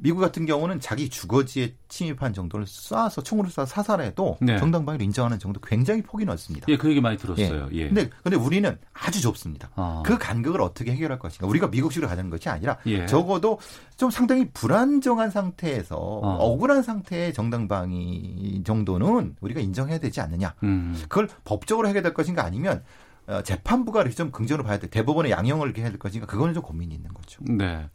[0.00, 4.58] 미국 같은 경우는 자기 주거지에 침입한 정도를 쏴서 총으로 쏴서 사살해도 네.
[4.58, 6.66] 정당방위를 인정하는 정도 굉장히 폭이 넓습니다.
[6.68, 7.68] 예, 그 얘기 많이 들었어요.
[7.72, 7.88] 예.
[7.88, 9.70] 근데 근데 우리는 아주 좁습니다.
[9.74, 10.02] 아.
[10.04, 11.46] 그 간극을 어떻게 해결할 것인가?
[11.46, 13.06] 우리가 미국식으로 가자는 것이 아니라 예.
[13.06, 13.58] 적어도
[13.96, 16.36] 좀 상당히 불안정한 상태에서 어.
[16.40, 20.54] 억울한 상태의 정당방위 정도는 우리가 인정해야 되지 않느냐?
[20.62, 20.96] 음.
[21.08, 22.82] 그걸 법적으로 해결될 것인가 아니면
[23.26, 24.88] 어, 재판부가 이렇게 좀 긍정으로 봐야 돼.
[24.88, 26.26] 대법원의 양형을 이렇게 해야 될 것인가?
[26.26, 27.42] 그거는 좀 고민이 있는 거죠.
[27.44, 27.86] 네.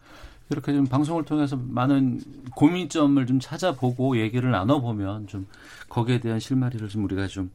[0.50, 2.22] 이렇게 좀 방송을 통해서 많은
[2.56, 5.48] 고민점을 좀 찾아보고 얘기를 나눠보면 좀
[5.89, 7.52] 거기에 대한 실마리를 좀 우리가 좀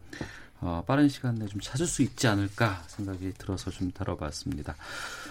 [0.60, 4.74] 어, 빠른 시간 내에 좀 찾을 수 있지 않을까 생각이 들어서 좀 다뤄봤습니다.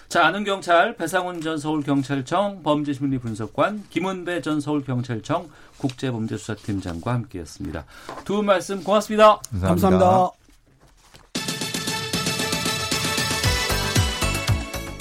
[0.07, 5.49] 자, 아는 경찰 배상훈 전 서울경찰청 범죄심리분석관 김은배 전 서울경찰청
[5.79, 7.83] 국제범죄수사팀장과 함께했습니다.
[8.23, 9.41] 두 분 말씀 고맙습니다.
[9.61, 10.46] 감사합니다.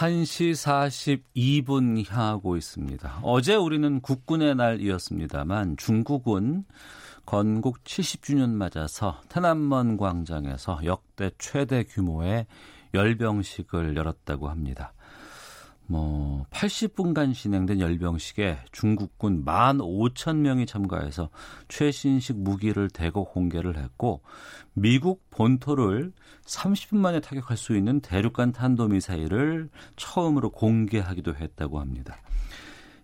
[0.00, 3.20] 1시 42분 향하고 있습니다.
[3.22, 6.64] 어제 우리는 국군의 날이었습니다만 중국은
[7.26, 12.46] 건국 70주년 맞아서 태남먼 광장에서 역대 최대 규모의
[12.94, 14.94] 열병식을 열었다고 합니다.
[15.90, 21.30] 뭐 80분간 진행된 열병식에 중국군 15,000명이 참가해서
[21.66, 24.22] 최신식 무기를 대거 공개를 했고
[24.72, 26.12] 미국 본토를
[26.46, 32.18] 30분 만에 타격할 수 있는 대륙간 탄도미사일을 처음으로 공개하기도 했다고 합니다.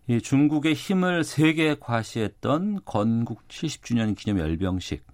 [0.07, 5.05] 이 중국의 힘을 세계에 과시했던 건국 70주년 기념 열병식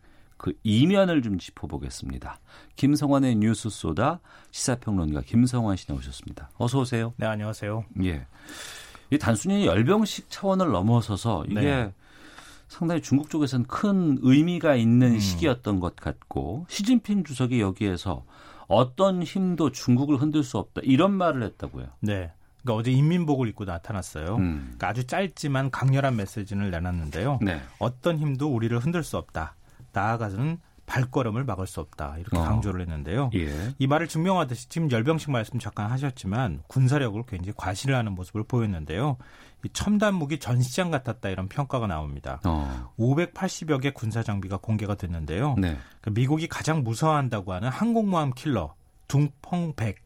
[0.43, 2.41] 그 이면을 좀 짚어보겠습니다.
[2.75, 4.19] 김성환의 뉴스 소다
[4.51, 6.51] 시사평론가 김성환 씨 나오셨습니다.
[6.59, 7.15] 어서 오세요.
[7.17, 7.85] 네, 안녕하세요.
[8.03, 8.27] 예.
[9.11, 11.93] 이 단순히 열병식 차원을 넘어서서 이게 네.
[12.67, 15.19] 상당히 중국 쪽에서는 큰 의미가 있는 음.
[15.21, 18.25] 시기였던 것 같고 시진핑 주석이 여기에서
[18.67, 21.87] 어떤 힘도 중국을 흔들 수 없다 이런 말을 했다고요.
[22.01, 22.33] 네.
[22.63, 24.35] 그러니까 어제 인민복을 입고 나타났어요.
[24.37, 24.63] 음.
[24.65, 27.39] 그러니까 아주 짧지만 강렬한 메시지를 내놨는데요.
[27.43, 27.61] 네.
[27.79, 29.55] 어떤 힘도 우리를 흔들 수 없다.
[29.93, 32.17] 나아가서는 발걸음을 막을 수 없다.
[32.19, 32.43] 이렇게 어.
[32.43, 33.31] 강조를 했는데요.
[33.35, 33.75] 예.
[33.79, 39.17] 이 말을 증명하듯이 지금 열병식 말씀 잠깐 하셨지만 군사력을 굉장히 과시를 하는 모습을 보였는데요.
[39.65, 42.41] 이 첨단 무기 전시장 같았다 이런 평가가 나옵니다.
[42.45, 42.93] 어.
[42.99, 45.55] 580여 개 군사 장비가 공개가 됐는데요.
[45.57, 45.79] 네.
[46.01, 48.75] 그러니까 미국이 가장 무서워한다고 하는 항공모함 킬러
[49.07, 49.97] 둥펑 100.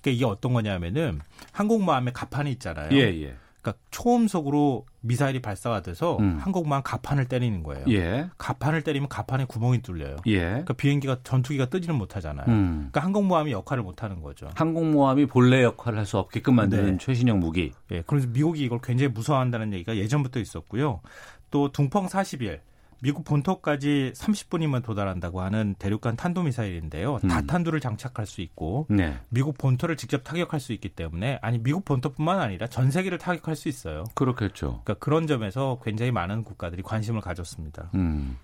[0.00, 1.20] 그러니까 이게 어떤 거냐면은
[1.52, 2.90] 항공모함에 가판이 있잖아요.
[2.92, 3.36] 예, 예.
[3.68, 6.38] 그러니까 초음속으로 미사일이 발사가 돼서 음.
[6.40, 7.84] 항공모함 가판을 때리는 거예요.
[7.90, 8.28] 예.
[8.36, 10.16] 가판을 때리면 가판에 구멍이 뚫려요.
[10.26, 10.40] 예.
[10.40, 12.46] 그러니까 비행기가 전투기가 뜨지는 못하잖아요.
[12.48, 12.74] 음.
[12.90, 14.48] 그러니까 항공모함이 역할을 못하는 거죠.
[14.54, 16.96] 항공모함이 본래 역할을 할 수 없게끔 만드는 네.
[16.98, 17.70] 최신형 무기.
[17.90, 21.02] 예, 그래서 미국이 이걸 굉장히 무서워한다는 얘기가 예전부터 있었고요.
[21.50, 22.60] 또 둥펑 41
[23.00, 27.20] 미국 본토까지 30분이면 도달한다고 하는 대륙간 탄도미사일인데요.
[27.22, 27.28] 음.
[27.28, 29.16] 다탄두를 장착할 수 있고 네.
[29.28, 33.68] 미국 본토를 직접 타격할 수 있기 때문에 아니 미국 본토뿐만 아니라 전 세계를 타격할 수
[33.68, 34.04] 있어요.
[34.14, 34.80] 그렇겠죠.
[34.84, 37.90] 그러니까 그런 점에서 굉장히 많은 국가들이 관심을 가졌습니다.
[37.94, 38.36] 음.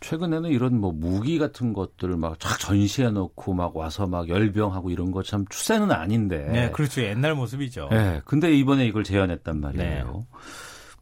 [0.00, 5.10] 최근에는 이런 뭐 무기 같은 것들을 막 쫙 전시해 놓고 막 와서 막 열병하고 이런
[5.10, 6.46] 거 참 추세는 아닌데.
[6.52, 7.02] 네, 그렇죠.
[7.02, 7.88] 옛날 모습이죠.
[7.90, 10.26] 네, 근데 이번에 이걸 제안했단 말이에요.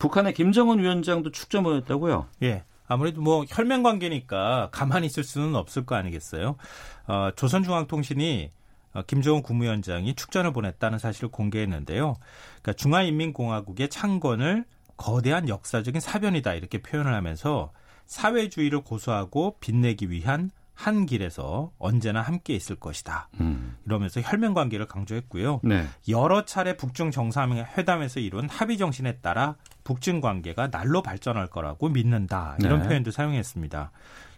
[0.04, 2.26] 북한의 김정은 위원장도 축제 모였다고요?
[2.42, 2.64] 예.
[2.86, 6.56] 아무래도 뭐 혈맹 관계니까 가만히 있을 수는 없을 거 아니겠어요.
[7.06, 8.50] 어, 조선중앙통신이
[8.92, 12.16] 어, 김정은 국무위원장이 축전을 보냈다는 사실을 공개했는데요.
[12.60, 14.66] 그러니까 중화인민공화국의 창건을
[14.98, 17.72] 거대한 역사적인 사변이다 이렇게 표현을 하면서
[18.04, 23.28] 사회주의를 고수하고 빛내기 위한 한 길에서 언제나 함께 있을 것이다.
[23.40, 23.76] 음.
[23.86, 25.60] 이러면서 혈맹 관계를 강조했고요.
[25.62, 25.86] 네.
[26.08, 32.56] 여러 차례 북중 정상회담에서 이룬 합의 정신에 따라 북중 관계가 날로 발전할 거라고 믿는다.
[32.60, 32.88] 이런 네.
[32.88, 33.90] 표현도 사용했습니다.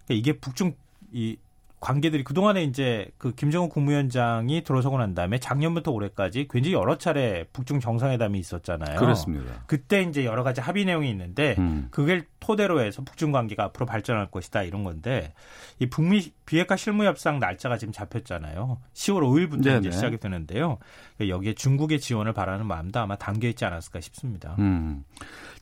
[0.04, 0.74] 그러니까 이게 북중
[1.12, 1.38] 이
[1.80, 7.80] 관계들이 그동안에 이제 그 김정은 국무위원장이 들어서고 난 다음에 작년부터 올해까지 굉장히 여러 차례 북중
[7.80, 8.98] 정상회담이 있었잖아요.
[8.98, 9.62] 그렇습니다.
[9.66, 11.88] 그때 이제 여러 가지 합의 내용이 있는데 음.
[11.90, 15.34] 그걸 토대로 해서 북중 관계가 앞으로 발전할 것이다 이런 건데
[15.78, 18.78] 이 북미 비핵화 실무 협상 날짜가 지금 잡혔잖아요.
[18.94, 19.78] 10월 5일부터 네네.
[19.80, 20.78] 이제 시작이 되는데요.
[21.20, 24.56] 여기에 중국의 지원을 바라는 마음도 아마 담겨 있지 않았을까 싶습니다.
[24.58, 25.04] 음.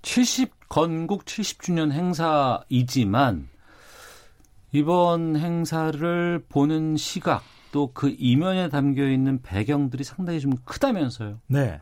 [0.03, 3.49] 70 건국 70주년 행사이지만
[4.75, 11.41] 이번 행사를 보는 시각 또 그 이면에 담겨 있는 배경들이 상당히 좀 크다면서요.
[11.47, 11.81] 네.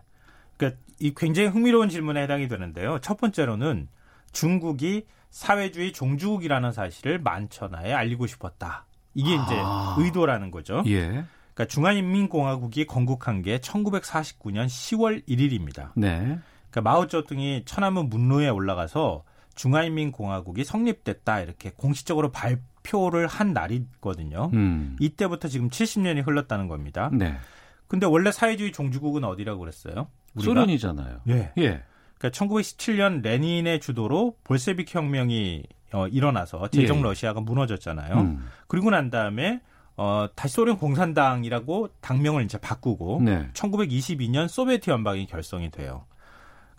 [0.57, 2.99] 그러니까 이 굉장히 흥미로운 질문에 해당이 되는데요.
[3.01, 3.89] 첫 번째로는
[4.33, 8.85] 중국이 사회주의 종주국이라는 사실을 만천하에 알리고 싶었다.
[9.15, 9.97] 이게 이제 아.
[9.99, 10.83] 의도라는 거죠.
[10.87, 11.09] 예.
[11.09, 15.93] 그러니까 중화인민공화국이 건국한 게 1949년 10월 1일입니다.
[15.95, 16.39] 네.
[16.71, 19.25] 그러니까 마오쩌둥이 천안문 문로에 올라가서
[19.55, 24.51] 중화인민공화국이 성립됐다 이렇게 공식적으로 발 표를 한 날이거든요.
[24.53, 24.97] 음.
[25.01, 27.11] 이때부터 지금 70년이 흘렀다는 겁니다.
[27.13, 27.37] 네.
[27.87, 30.09] 근데 원래 사회주의 종주국은 어디라고 그랬어요?
[30.35, 30.55] 우리가?
[30.55, 31.21] 소련이잖아요.
[31.29, 31.53] 예.
[31.59, 31.83] 예.
[32.19, 37.03] 그러니까 1917년 레닌의 주도로 볼세비크 혁명이 어, 일어나서 제정 예.
[37.03, 38.15] 러시아가 무너졌잖아요.
[38.15, 38.47] 음.
[38.67, 39.61] 그리고 난 다음에
[39.97, 43.51] 어, 다시 소련 공산당이라고 당명을 이제 바꾸고 네.
[43.53, 46.07] 1922년 소비에트 연방이 결성이 돼요.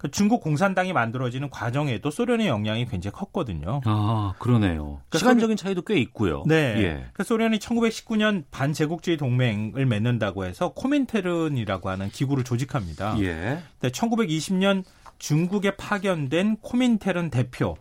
[0.03, 3.79] 그 중국 공산당이 만들어지는 과정에도 소련의 영향이 굉장히 컸거든요.
[3.85, 4.99] 아, 그러네요.
[5.07, 6.43] 그러니까 시간적인 차이도 꽤 있고요.
[6.45, 6.55] 네.
[6.55, 7.05] 예.
[7.13, 13.17] 그 소련이 1919년 반제국주의 동맹을 맺는다고 해서 코민테른이라고 하는 기구를 조직합니다.
[13.21, 13.63] 예.
[13.79, 14.83] 근데 1920년
[15.19, 17.77] 중국에 파견된 코민테른 대표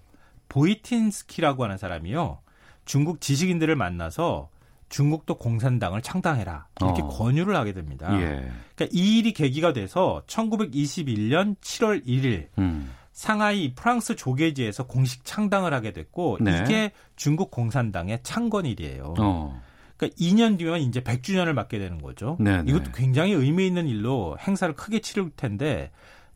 [0.49, 2.39] 보이틴스키라고 하는 사람이요.
[2.85, 4.49] 중국 지식인들을 만나서
[4.93, 6.67] 중국도 공산당을 창당해라.
[6.83, 7.09] 이렇게 어.
[7.09, 8.13] 권유를 하게 됩니다.
[8.21, 8.53] 예.
[8.75, 12.93] 그러니까 이 일이 계기가 돼서 1921년 7월 1일 음.
[13.11, 16.61] 상하이 프랑스 조계지에서 공식 창당을 하게 됐고 네.
[16.63, 19.15] 이게 중국 공산당의 창건일이에요.
[19.19, 19.63] 어.
[19.97, 22.37] 그러니까 2년 뒤면 이제 100주년을 맞게 되는 거죠.
[22.39, 22.65] 네네.
[22.71, 25.91] 이것도 굉장히 의미 있는 일로 행사를 크게 치를 텐데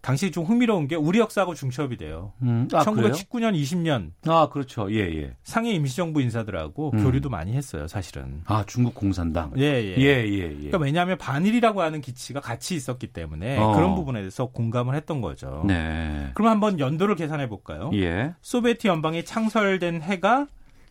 [0.06, 2.32] 당시 좀 흥미로운 게 우리 역사하고 중첩이 돼요.
[2.40, 2.68] 음.
[2.72, 3.10] 아, 그래요?
[3.10, 4.86] 1919년, 20년 아, 그렇죠.
[4.92, 5.34] 예, 예.
[5.42, 7.02] 상해 임시정부 인사들하고 음.
[7.02, 8.42] 교류도 많이 했어요, 사실은.
[8.44, 9.50] 아, 중국 공산당.
[9.56, 9.96] 예, 예.
[9.98, 10.48] 예, 예, 예.
[10.48, 13.72] 그러니까 왜냐하면 반일이라고 하는 기치가 같이 있었기 때문에 어.
[13.72, 15.64] 그런 부분에 대해서 공감을 했던 거죠.
[15.66, 16.30] 네.
[16.34, 17.90] 그럼 한번 연도를 계산해 볼까요?
[17.94, 18.32] 예.
[18.42, 20.46] 소비에트 연방이 창설된 해가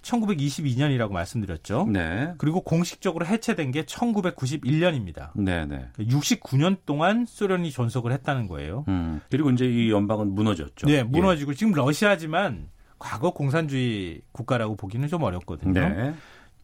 [0.05, 1.87] 1922년이라고 말씀드렸죠.
[1.91, 2.33] 네.
[2.37, 5.31] 그리고 공식적으로 해체된 게 1991년입니다.
[5.35, 5.89] 네, 네.
[5.97, 8.85] 69년 동안 소련이 존속을 했다는 거예요.
[8.87, 9.21] 음.
[9.29, 10.87] 그리고 이제 이 연방은 무너졌죠.
[10.87, 15.73] 네, 무너지고 지금 러시아지만 과거 공산주의 국가라고 보기는 좀 어렵거든요.
[15.73, 16.13] 네.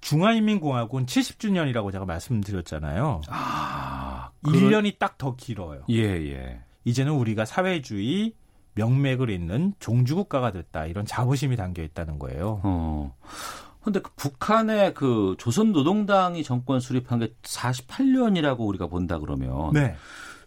[0.02, 3.22] 중화인민공화국은 70주년이라고 제가 말씀드렸잖아요.
[3.30, 5.84] 아, 1년이 딱 더 길어요.
[5.90, 6.62] 예, 예.
[6.86, 8.34] 이제는 우리가 사회주의
[8.76, 10.86] 명맥을 잇는 종주국가가 됐다.
[10.86, 12.62] 이런 자부심이 담겨 있다는 거예요.
[12.64, 13.16] 어.
[13.84, 19.96] 근데 그 북한의 그 조선 노동당이 정권 수립한 게 48년이라고 우리가 본다 그러면 네.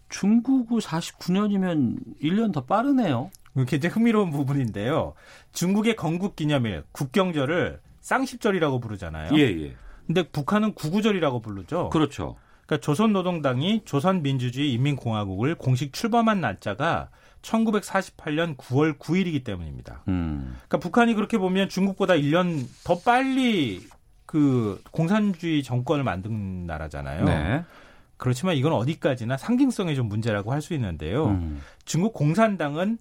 [0.09, 3.31] 중국은 49년이면 1년 더 빠르네요.
[3.67, 5.13] 굉장히 흥미로운 부분인데요.
[5.51, 9.31] 중국의 건국 기념일, 국경절을 쌍십절이라고 부르잖아요.
[9.37, 9.75] 예, 예.
[10.05, 11.89] 근데 북한은 구구절이라고 부르죠.
[11.89, 12.35] 그렇죠.
[12.65, 17.09] 그러니까 조선노동당이 조선민주주의 인민공화국을 공식 출범한 날짜가
[17.45, 20.03] 1948년 9월 9일이기 때문입니다.
[20.07, 20.55] 음.
[20.67, 23.81] 그러니까 북한이 그렇게 보면 중국보다 1년 더 빨리
[24.25, 27.25] 그 공산주의 정권을 만든 나라잖아요.
[27.25, 27.63] 네.
[28.17, 31.27] 그렇지만 이건 어디까지나 상징성의 좀 문제라고 할 수 있는데요.
[31.27, 31.61] 음.
[31.83, 32.97] 중국 공산당은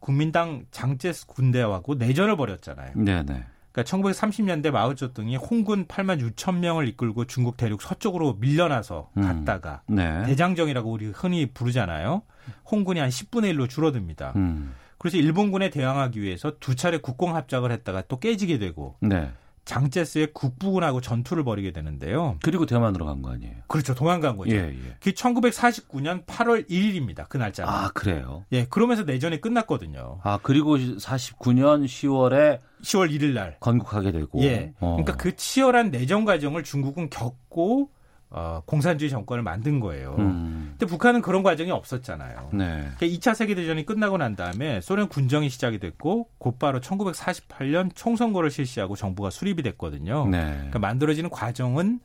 [0.00, 2.92] 국민당 장제스 군대하고 내전을 벌였잖아요.
[2.96, 3.44] 네, 네.
[3.76, 9.22] 그러니까 1930년대 마오쩌둥이 홍군 8만 6천 명을 이끌고 중국 대륙 서쪽으로 밀려나서 음.
[9.22, 10.24] 갔다가 네.
[10.24, 12.22] 대장정이라고 우리 흔히 부르잖아요.
[12.70, 14.32] 홍군이 한 10분의 1로 줄어듭니다.
[14.36, 14.74] 음.
[14.96, 19.30] 그래서 일본군에 대항하기 위해서 두 차례 국공 합작을 했다가 또 깨지게 되고 네.
[19.66, 22.38] 장제스의 국부군하고 전투를 벌이게 되는데요.
[22.42, 23.52] 그리고 대만으로 간 거 아니에요?
[23.66, 23.94] 그렇죠.
[23.94, 24.54] 도망간 거죠.
[24.54, 24.96] 예, 예.
[25.00, 27.28] 그게 1949년 8월 1일입니다.
[27.28, 27.70] 그 날짜가.
[27.84, 28.44] 아, 그래요.
[28.52, 30.20] 예, 그러면서 내전이 끝났거든요.
[30.22, 33.56] 아, 그리고 49년 10월에 10월 1일 날.
[33.60, 34.40] 건국하게 되고.
[34.42, 34.72] 예.
[34.80, 34.96] 어.
[34.96, 37.90] 그러니까 그 치열한 내전 과정을 중국은 겪고
[38.36, 40.14] 어, 공산주의 정권을 만든 거예요.
[40.18, 40.68] 음.
[40.72, 42.50] 근데 북한은 그런 과정이 없었잖아요.
[42.52, 42.86] 네.
[42.98, 49.30] 그러니까 2차 세계대전이 끝나고 난 다음에 소련 군정이 시작이 됐고 곧바로 1948년 총선거를 실시하고 정부가
[49.30, 50.28] 수립이 됐거든요.
[50.28, 50.52] 네.
[50.54, 52.00] 그러니까 만들어지는 과정은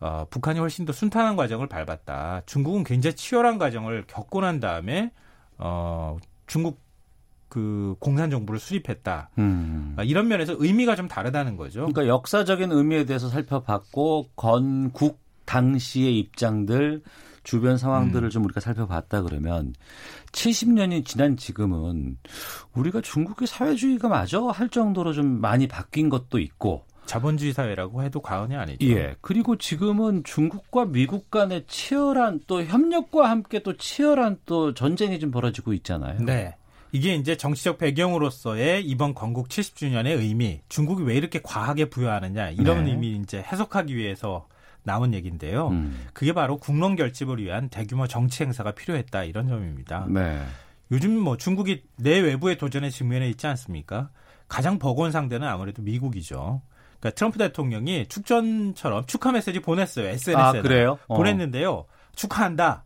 [0.00, 2.44] 어, 북한이 훨씬 더 순탄한 과정을 밟았다.
[2.46, 5.12] 중국은 굉장히 치열한 과정을 겪고 난 다음에
[5.58, 6.16] 어,
[6.46, 6.82] 중국
[7.50, 9.30] 그 공산 정부를 수립했다.
[9.36, 9.94] 음.
[9.98, 11.80] 아, 이런 면에서 의미가 좀 다르다는 거죠.
[11.80, 17.02] 그러니까 역사적인 의미에 대해서 살펴봤고 건국 당시의 입장들
[17.42, 18.30] 주변 상황들을 음.
[18.30, 19.74] 좀 우리가 살펴봤다 그러면
[20.32, 22.18] 70년이 지난 지금은
[22.72, 28.56] 우리가 중국의 사회주의가 마저 할 정도로 좀 많이 바뀐 것도 있고 자본주의 사회라고 해도 과언이
[28.56, 28.86] 아니죠.
[28.86, 29.14] 예.
[29.20, 35.74] 그리고 지금은 중국과 미국 간의 치열한 또 협력과 함께 또 치열한 또 전쟁이 좀 벌어지고
[35.74, 36.18] 있잖아요.
[36.20, 36.56] 네.
[36.92, 42.92] 이게 이제 정치적 배경으로서의 이번 건국 70주년의 의미, 중국이 왜 이렇게 과하게 부여하느냐 이런 네.
[42.92, 44.46] 의미 이제 해석하기 위해서
[44.84, 45.68] 나온 얘기인데요.
[45.68, 46.06] 음.
[46.12, 50.06] 그게 바로 국론 결집을 위한 대규모 정치 행사가 필요했다 이런 점입니다.
[50.08, 50.40] 네.
[50.92, 54.10] 요즘 뭐 중국이 내 외부의 도전에 직면해 있지 않습니까?
[54.46, 56.62] 가장 버거운 상대는 아무래도 미국이죠.
[57.00, 60.06] 그러니까 트럼프 대통령이 축전처럼 축하 메시지 보냈어요.
[60.06, 60.34] SNS에.
[60.34, 60.98] 아, 그래요?
[61.08, 61.16] 어.
[61.16, 61.86] 보냈는데요.
[62.14, 62.83] 축하한다.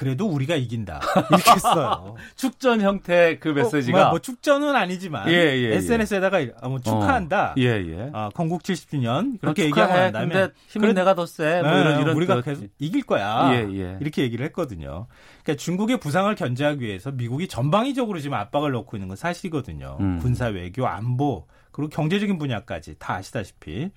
[0.00, 0.98] 그래도 우리가 이긴다.
[1.30, 2.16] 이렇게 했어요.
[2.34, 5.74] 축전 형태 그 메시지가 뭐, 뭐 축전은 아니지만 예, 예, 예.
[5.76, 6.38] SNS에다가
[6.70, 7.50] 뭐 축하한다.
[7.50, 8.10] 어, 예, 예.
[8.14, 9.38] 아, 건국 70주년 축하해.
[9.42, 11.60] 그렇게 얘기하고 난 다음에 근데 힘은 그래- 내가 더 세.
[11.60, 12.42] 뭐 네, 이런 이런 우리가 뜻.
[12.46, 13.50] 계속 이길 거야.
[13.52, 13.98] 예, 예.
[14.00, 15.06] 이렇게 얘기를 했거든요.
[15.44, 19.98] 그러니까 중국의 부상을 견제하기 위해서 미국이 전방위적으로 지금 압박을 넣고 있는 건 사실이거든요.
[20.00, 20.18] 음.
[20.22, 23.90] 군사 외교, 안보, 그리고 경제적인 분야까지 다 아시다시피.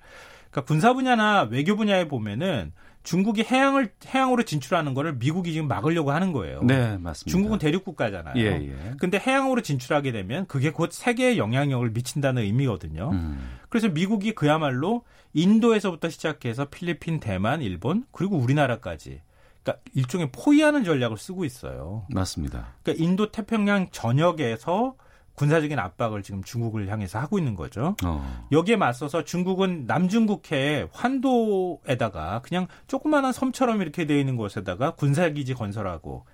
[0.50, 2.74] 그러니까 군사 분야나 외교 분야에 보면은
[3.04, 6.62] 중국이 해양을 해양으로 진출하는 거를 미국이 지금 막으려고 하는 거예요.
[6.62, 7.30] 네, 맞습니다.
[7.30, 8.34] 중국은 대륙 국가잖아요.
[8.36, 8.94] 예, 예.
[8.98, 13.10] 근데 해양으로 진출하게 되면 그게 곧 세계에 영향력을 미친다는 의미거든요.
[13.12, 13.58] 음.
[13.68, 19.20] 그래서 미국이 그야말로 인도에서부터 시작해서 필리핀, 대만, 일본 그리고 우리나라까지
[19.62, 22.06] 그러니까 일종의 포위하는 전략을 쓰고 있어요.
[22.08, 22.74] 맞습니다.
[22.82, 24.96] 그러니까 인도 태평양 전역에서
[25.34, 27.96] 군사적인 압박을 지금 중국을 향해서 하고 있는 거죠.
[28.04, 28.46] 어.
[28.52, 36.24] 여기에 맞서서 중국은 남중국해 환도에다가 그냥 조그마한 섬처럼 이렇게 되어 있는 곳에다가 군사기지 건설하고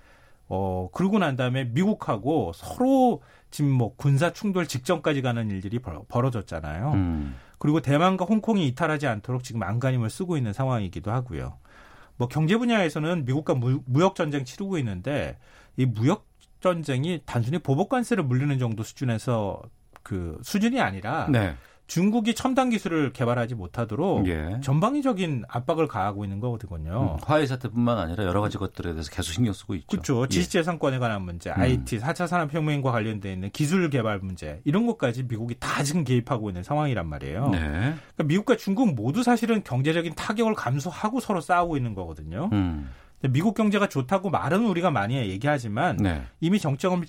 [0.47, 3.21] 어 그러고 난 다음에 미국하고 서로
[3.51, 6.91] 지금 뭐 군사 충돌 직전까지 가는 일들이 벌- 벌어졌잖아요.
[6.93, 7.35] 음.
[7.57, 11.57] 그리고 대만과 홍콩이 이탈하지 않도록 지금 안간힘을 쓰고 있는 상황이기도 하고요.
[12.17, 15.37] 뭐 경제 분야에서는 미국과 무, 무역 전쟁 치르고 있는데
[15.77, 16.25] 이 무역
[16.61, 19.61] 전쟁이 단순히 보복 관세를 물리는 정도 수준에서
[20.03, 21.55] 그 수준이 아니라 네.
[21.91, 24.61] 중국이 첨단 기술을 개발하지 못하도록 예.
[24.61, 27.17] 전방위적인 압박을 가하고 있는 거거든요.
[27.17, 29.87] 음, 화해 사태뿐만 아니라 여러 가지 것들에 대해서 계속 신경 쓰고 있죠.
[29.89, 30.23] 그렇죠.
[30.23, 30.27] 예.
[30.29, 35.83] 지식재산권에 관한 문제, IT, 4차 산업혁명과 관련돼 있는 기술 개발 문제 이런 것까지 미국이 다
[35.83, 37.49] 지금 개입하고 있는 상황이란 말이에요.
[37.49, 37.59] 네.
[37.59, 42.49] 그러니까 미국과 중국 모두 사실은 경제적인 타격을 감수하고 서로 싸우고 있는 거거든요.
[42.53, 42.89] 음.
[43.29, 46.23] 미국 경제가 좋다고 말은 우리가 많이 얘기하지만 네.
[46.39, 47.05] 이미 정점을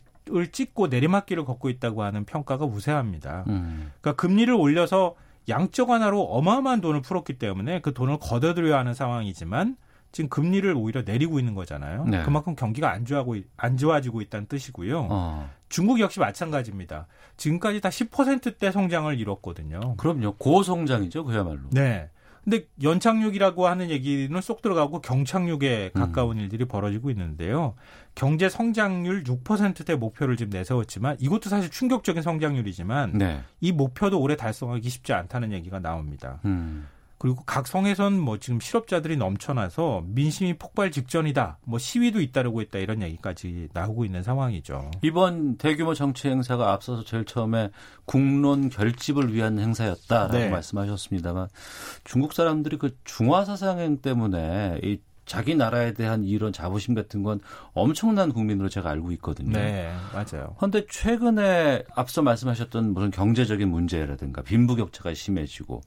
[0.53, 3.45] 찍고 내리막길을 걷고 있다고 하는 평가가 우세합니다.
[3.49, 3.91] 음.
[4.01, 5.15] 그러니까 금리를 올려서
[5.49, 9.77] 양적 완화로 어마어마한 돈을 풀었기 때문에 그 돈을 걷어들여야 하는 상황이지만
[10.13, 12.05] 지금 금리를 오히려 내리고 있는 거잖아요.
[12.05, 12.23] 네.
[12.23, 15.09] 그만큼 경기가 안 좋아하고 안 좋아지고 있다는 뜻이고요.
[15.11, 15.51] 어.
[15.71, 17.07] 중국 역시 마찬가지입니다.
[17.39, 19.97] 지금까지 다 10%대 성장을 이뤘거든요.
[19.97, 20.35] 그럼요.
[20.35, 21.63] 고성장이죠, 그야말로.
[21.71, 22.11] 네.
[22.45, 26.01] 근데 연착륙이라고 하는 얘기는 쏙 들어가고 경착륙에 음.
[26.01, 27.75] 가까운 일들이 벌어지고 있는데요.
[28.15, 33.41] 경제 성장률 6%대 목표를 지금 내세웠지만 이것도 사실 충격적인 성장률이지만 네.
[33.61, 36.41] 이 목표도 올해 달성하기 쉽지 않다는 얘기가 나옵니다.
[36.45, 36.87] 음.
[37.23, 41.59] 그리고 각 성에선 뭐 지금 실업자들이 넘쳐나서 민심이 폭발 직전이다.
[41.65, 44.91] 뭐 시위도 잇따르고 있다 이런 얘기까지 나오고 있는 상황이죠.
[45.03, 47.71] 이번 대규모 정치 행사가 앞서서 제일 처음에
[48.07, 50.49] 국론 결집을 위한 행사였다라고 네.
[50.49, 51.47] 말씀하셨습니다만
[52.03, 57.39] 중국 사람들이 그 중화 사상행 때문에 이 자기 나라에 대한 이런 자부심 같은 건
[57.73, 59.53] 엄청난 국민으로 제가 알고 있거든요.
[59.53, 60.57] 네, 맞아요.
[60.57, 65.83] 그런데 최근에 앞서 말씀하셨던 무슨 경제적인 문제라든가 빈부격차가 심해지고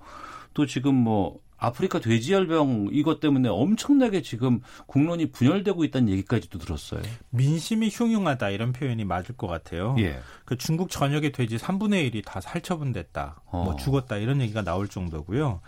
[0.55, 7.01] 또 지금 뭐 아프리카 돼지열병 이것 때문에 엄청나게 지금 국론이 분열되고 있다는 얘기까지도 들었어요.
[7.29, 9.95] 민심이 흉흉하다 이런 표현이 맞을 것 같아요.
[9.99, 10.19] 예.
[10.45, 13.75] 그 중국 전역의 돼지 3분의 1이 다 살처분됐다, 뭐 어.
[13.75, 15.61] 죽었다 이런 얘기가 나올 정도고요.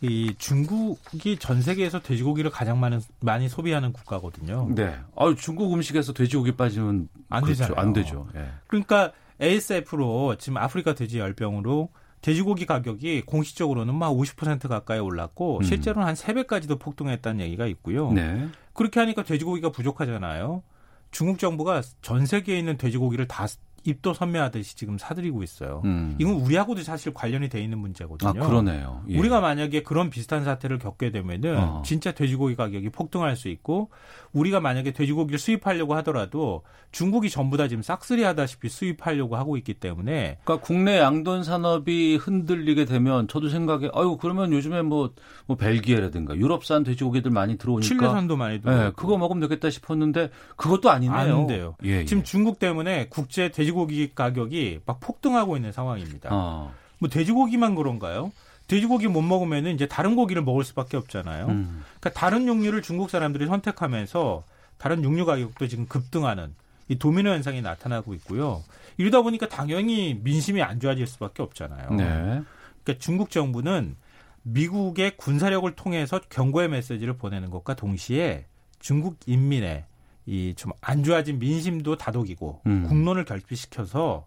[0.00, 4.68] 이 중국이 전 세계에서 돼지고기를 가장 많은, 많이 소비하는 국가거든요.
[4.74, 4.94] 네.
[5.16, 7.62] 아 중국 음식에서 돼지고기 빠지면 안 그렇죠.
[7.62, 7.80] 되잖아요.
[7.80, 8.28] 안 되죠.
[8.36, 8.46] 예.
[8.66, 11.88] 그러니까 ASF로 지금 아프리카 돼지 열병으로
[12.20, 15.62] 돼지고기 가격이 공식적으로는 막 50% 가까이 올랐고 음.
[15.62, 18.12] 실제로는 한 3배까지도 폭등했다는 얘기가 있고요.
[18.12, 18.48] 네.
[18.72, 20.62] 그렇게 하니까 돼지고기가 부족하잖아요.
[21.10, 23.46] 중국 정부가 전 세계에 있는 돼지고기를 다
[23.88, 25.80] 입도 선매하듯이 지금 사들이고 있어요.
[25.86, 26.14] 음.
[26.18, 28.28] 이건 우리하고도 사실 관련이 돼 있는 문제거든요.
[28.28, 29.02] 아 그러네요.
[29.08, 29.18] 예.
[29.18, 31.82] 우리가 만약에 그런 비슷한 사태를 겪게 되면은 어.
[31.84, 33.90] 진짜 돼지고기 가격이 폭등할 수 있고
[34.32, 36.62] 우리가 만약에 돼지고기를 수입하려고 하더라도
[36.92, 42.84] 중국이 전부 다 지금 싹쓸이 하다시피 수입하려고 하고 있기 때문에 그러니까 국내 양돈 산업이 흔들리게
[42.84, 45.12] 되면 저도 생각에 아유 그러면 요즘에 뭐,
[45.46, 50.90] 뭐 벨기에라든가 유럽산 돼지고기들 많이 들어오니까 칠레산도 많이 들어오고 예, 그거 먹으면 되겠다 싶었는데 그것도
[50.90, 51.16] 아니네요.
[51.16, 51.74] 안 돼요.
[51.84, 52.04] 예, 예.
[52.04, 56.30] 지금 중국 때문에 국제 돼지고기 돼지고기 가격이 막 폭등하고 있는 상황입니다.
[56.32, 56.74] 어.
[56.98, 58.32] 뭐 돼지고기만 그런가요?
[58.66, 61.46] 돼지고기 못 먹으면 이제 다른 고기를 먹을 수밖에 없잖아요.
[61.46, 61.84] 음.
[62.00, 64.42] 그러니까 다른 육류를 중국 사람들이 선택하면서
[64.76, 66.54] 다른 육류 가격도 지금 급등하는
[66.88, 68.62] 이 도미노 현상이 나타나고 있고요.
[68.96, 71.90] 이러다 보니까 당연히 민심이 안 좋아질 수밖에 없잖아요.
[71.90, 72.04] 네.
[72.04, 73.96] 그러니까 중국 정부는
[74.42, 78.46] 미국의 군사력을 통해서 경고의 메시지를 보내는 것과 동시에
[78.80, 79.84] 중국 인민의
[80.28, 82.86] 이 좀 안 좋아진 민심도 다독이고 음.
[82.88, 84.26] 국론을 결핍시켜서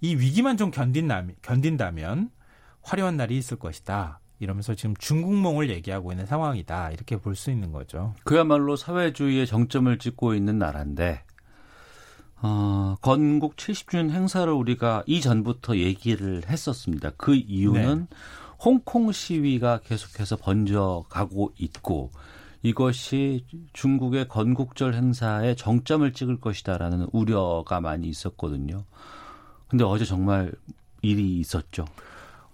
[0.00, 2.30] 이 위기만 좀 견딘다면, 견딘다면
[2.82, 4.20] 화려한 날이 있을 것이다.
[4.40, 6.90] 이러면서 지금 중국몽을 얘기하고 있는 상황이다.
[6.90, 8.14] 이렇게 볼 수 있는 거죠.
[8.24, 11.22] 그야말로 사회주의의 정점을 찍고 있는 나라인데
[12.44, 17.10] 어, 건국 70주년 행사를 우리가 이전부터 얘기를 했었습니다.
[17.16, 18.08] 그 이유는
[18.64, 22.10] 홍콩 시위가 계속해서 번져가고 있고
[22.62, 28.84] 이것이 중국의 건국절 행사에 정점을 찍을 것이다라는 우려가 많이 있었거든요.
[29.68, 30.52] 근데 어제 정말
[31.02, 31.86] 일이 있었죠.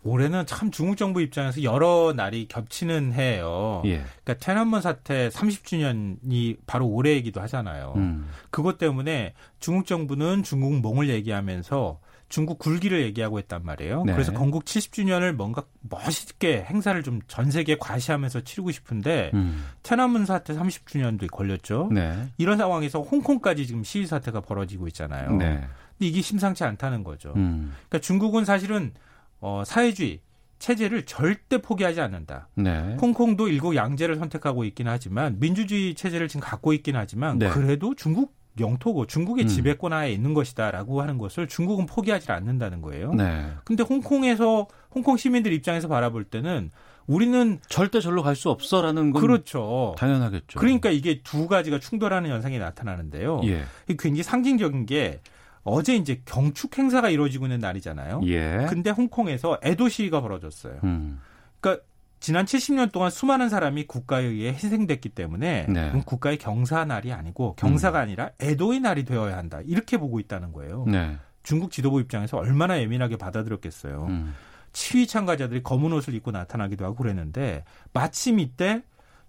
[0.05, 3.83] 올해는 참 중국 정부 입장에서 여러 날이 겹치는 해예요.
[3.85, 4.05] 예.
[4.25, 7.95] 그러니까天安문 사태 30주년이 바로 올해이기도 하잖아요.
[7.97, 8.29] 음.
[8.51, 11.99] 그것 때문에 중국 정부는 중국 몽을 얘기하면서
[12.29, 14.05] 중국 굴기를 얘기하고 있단 말이에요.
[14.05, 14.13] 네.
[14.13, 21.31] 그래서 건국 70주년을 뭔가 멋있게 행사를 좀 전 세계에 과시하면서 치르고 싶은데 음.天安문 사태 30주년도
[21.31, 21.89] 걸렸죠.
[21.93, 22.29] 네.
[22.39, 25.31] 이런 상황에서 홍콩까지 지금 시위 사태가 벌어지고 있잖아요.
[25.33, 25.45] 네.
[25.47, 25.69] 근데
[26.01, 27.33] 이게 심상치 않다는 거죠.
[27.37, 27.73] 음.
[27.89, 28.93] 그러니까 중국은 사실은
[29.41, 30.21] 어, 사회주의
[30.59, 32.49] 체제를 절대 포기하지 않는다.
[32.55, 32.97] 네.
[33.01, 37.49] 홍콩도 일국 양제를 선택하고 있긴 하지만 민주주의 체제를 지금 갖고 있긴 하지만 네.
[37.49, 39.49] 그래도 중국 영토고 중국의 음.
[39.49, 43.13] 지배권 하에 있는 것이다라고 하는 것을 중국은 포기하지 않는다는 거예요.
[43.15, 43.47] 네.
[43.65, 46.71] 근데 홍콩에서 홍콩 시민들 입장에서 바라볼 때는
[47.07, 49.95] 우리는 절대 절로 갈 수 없어라는 건 그렇죠.
[49.99, 50.59] 당연하겠죠.
[50.61, 53.41] 그러니까 이게 두 가지가 충돌하는 현상이 나타나는데요.
[53.45, 53.65] 예.
[53.99, 55.21] 굉장히 상징적인 게
[55.65, 58.21] 어제 이제 경축 행사가 이루어지고 있는 날이잖아요.
[58.27, 58.67] 예.
[58.69, 60.81] 근데 홍콩에서 애도 시위가 벌어졌어요.
[60.85, 61.21] 음.
[61.61, 61.85] 그러니까
[62.21, 65.93] 지난 70년 동안 수많은 사람이 국가에 의해 희생됐기 때문에 네.
[66.05, 69.61] 국가의 경사 날이 아니고 경사가 아니라 애도의 날이 되어야 한다.
[69.65, 70.85] 이렇게 보고 있다는 거예요.
[70.89, 71.17] 네.
[71.43, 74.07] 중국 지도부 입장에서 얼마나 예민하게 받아들였겠어요.
[74.09, 74.35] 음.
[74.73, 78.83] 시위 참가자들이 검은 옷을 입고 나타나기도 하고 그랬는데 마침 이때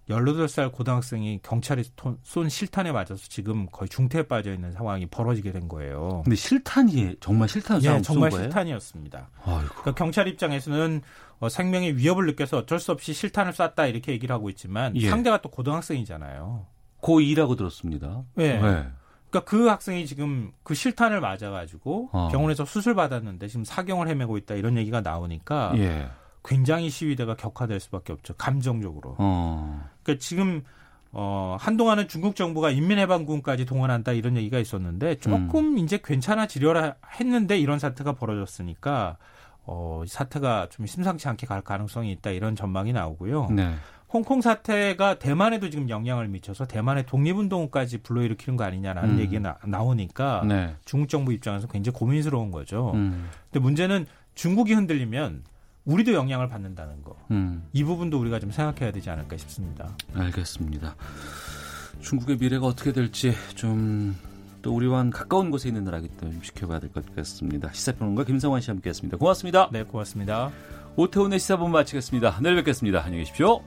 [0.08, 5.68] 18살 고등학생이 경찰이 톤- 쏜 실탄에 맞아서 지금 거의 중태에 빠져 있는 상황이 벌어지게 된
[5.68, 6.22] 거예요.
[6.24, 8.32] 근데 실탄이 정말 실탄 예, 정말?
[8.32, 9.28] 실탄이었습니다.
[9.44, 9.68] 아이고.
[9.68, 11.02] 그러니까 경찰 입장에서는
[11.40, 15.08] 어, 생명의 위협을 느껴서 어쩔 수 없이 실탄을 쐈다 이렇게 얘기를 하고 있지만 예.
[15.08, 16.66] 상대가 또 고등학생이잖아요.
[17.00, 18.24] 고2라고 들었습니다.
[18.38, 18.58] 예.
[18.58, 18.86] 네.
[19.30, 22.28] 그러니까 그 학생이 지금 그 실탄을 맞아가지고 어.
[22.30, 26.10] 병원에서 수술 받았는데 지금 사경을 헤매고 있다 이런 얘기가 나오니까 예.
[26.44, 29.16] 굉장히 시위대가 격화될 수밖에 없죠 감정적으로.
[29.18, 29.88] 어.
[30.02, 30.62] 그러니까 지금
[31.12, 38.12] 어 한동안은 중국 정부가 인민해방군까지 동원한다 이런 얘기가 있었는데 조금 이제 괜찮아지려라 했는데 이런 사태가
[38.12, 39.16] 벌어졌으니까
[39.64, 43.48] 어, 이 사태가 좀 심상치 않게 갈 가능성이 있다 이런 전망이 나오고요.
[43.50, 43.74] 네.
[44.12, 49.18] 홍콩 사태가 대만에도 지금 영향을 미쳐서 대만의 독립운동까지 불러일으키는 거 아니냐라는 음.
[49.20, 50.74] 얘기가 나, 오니까 네.
[50.84, 52.90] 중국 정부 입장에서 굉장히 고민스러운 거죠.
[52.94, 53.28] 음.
[53.44, 55.44] 근데 문제는 중국이 흔들리면
[55.84, 57.16] 우리도 영향을 받는다는 거.
[57.30, 57.68] 음.
[57.72, 59.96] 이 부분도 우리가 좀 생각해야 되지 않을까 싶습니다.
[60.14, 60.96] 알겠습니다.
[62.00, 64.16] 중국의 미래가 어떻게 될지 좀
[64.62, 67.70] 또 우리와 가까운 곳에 있는 나라기 때문에 좀 지켜봐야 될 것 같습니다.
[67.72, 69.16] 시사평론가 김성환 씨와 함께했습니다.
[69.16, 69.68] 고맙습니다.
[69.72, 70.50] 네, 고맙습니다.
[70.96, 72.38] 오태훈의 시사본 마치겠습니다.
[72.42, 73.00] 내일 뵙겠습니다.
[73.04, 73.60] 안녕히 계십시오.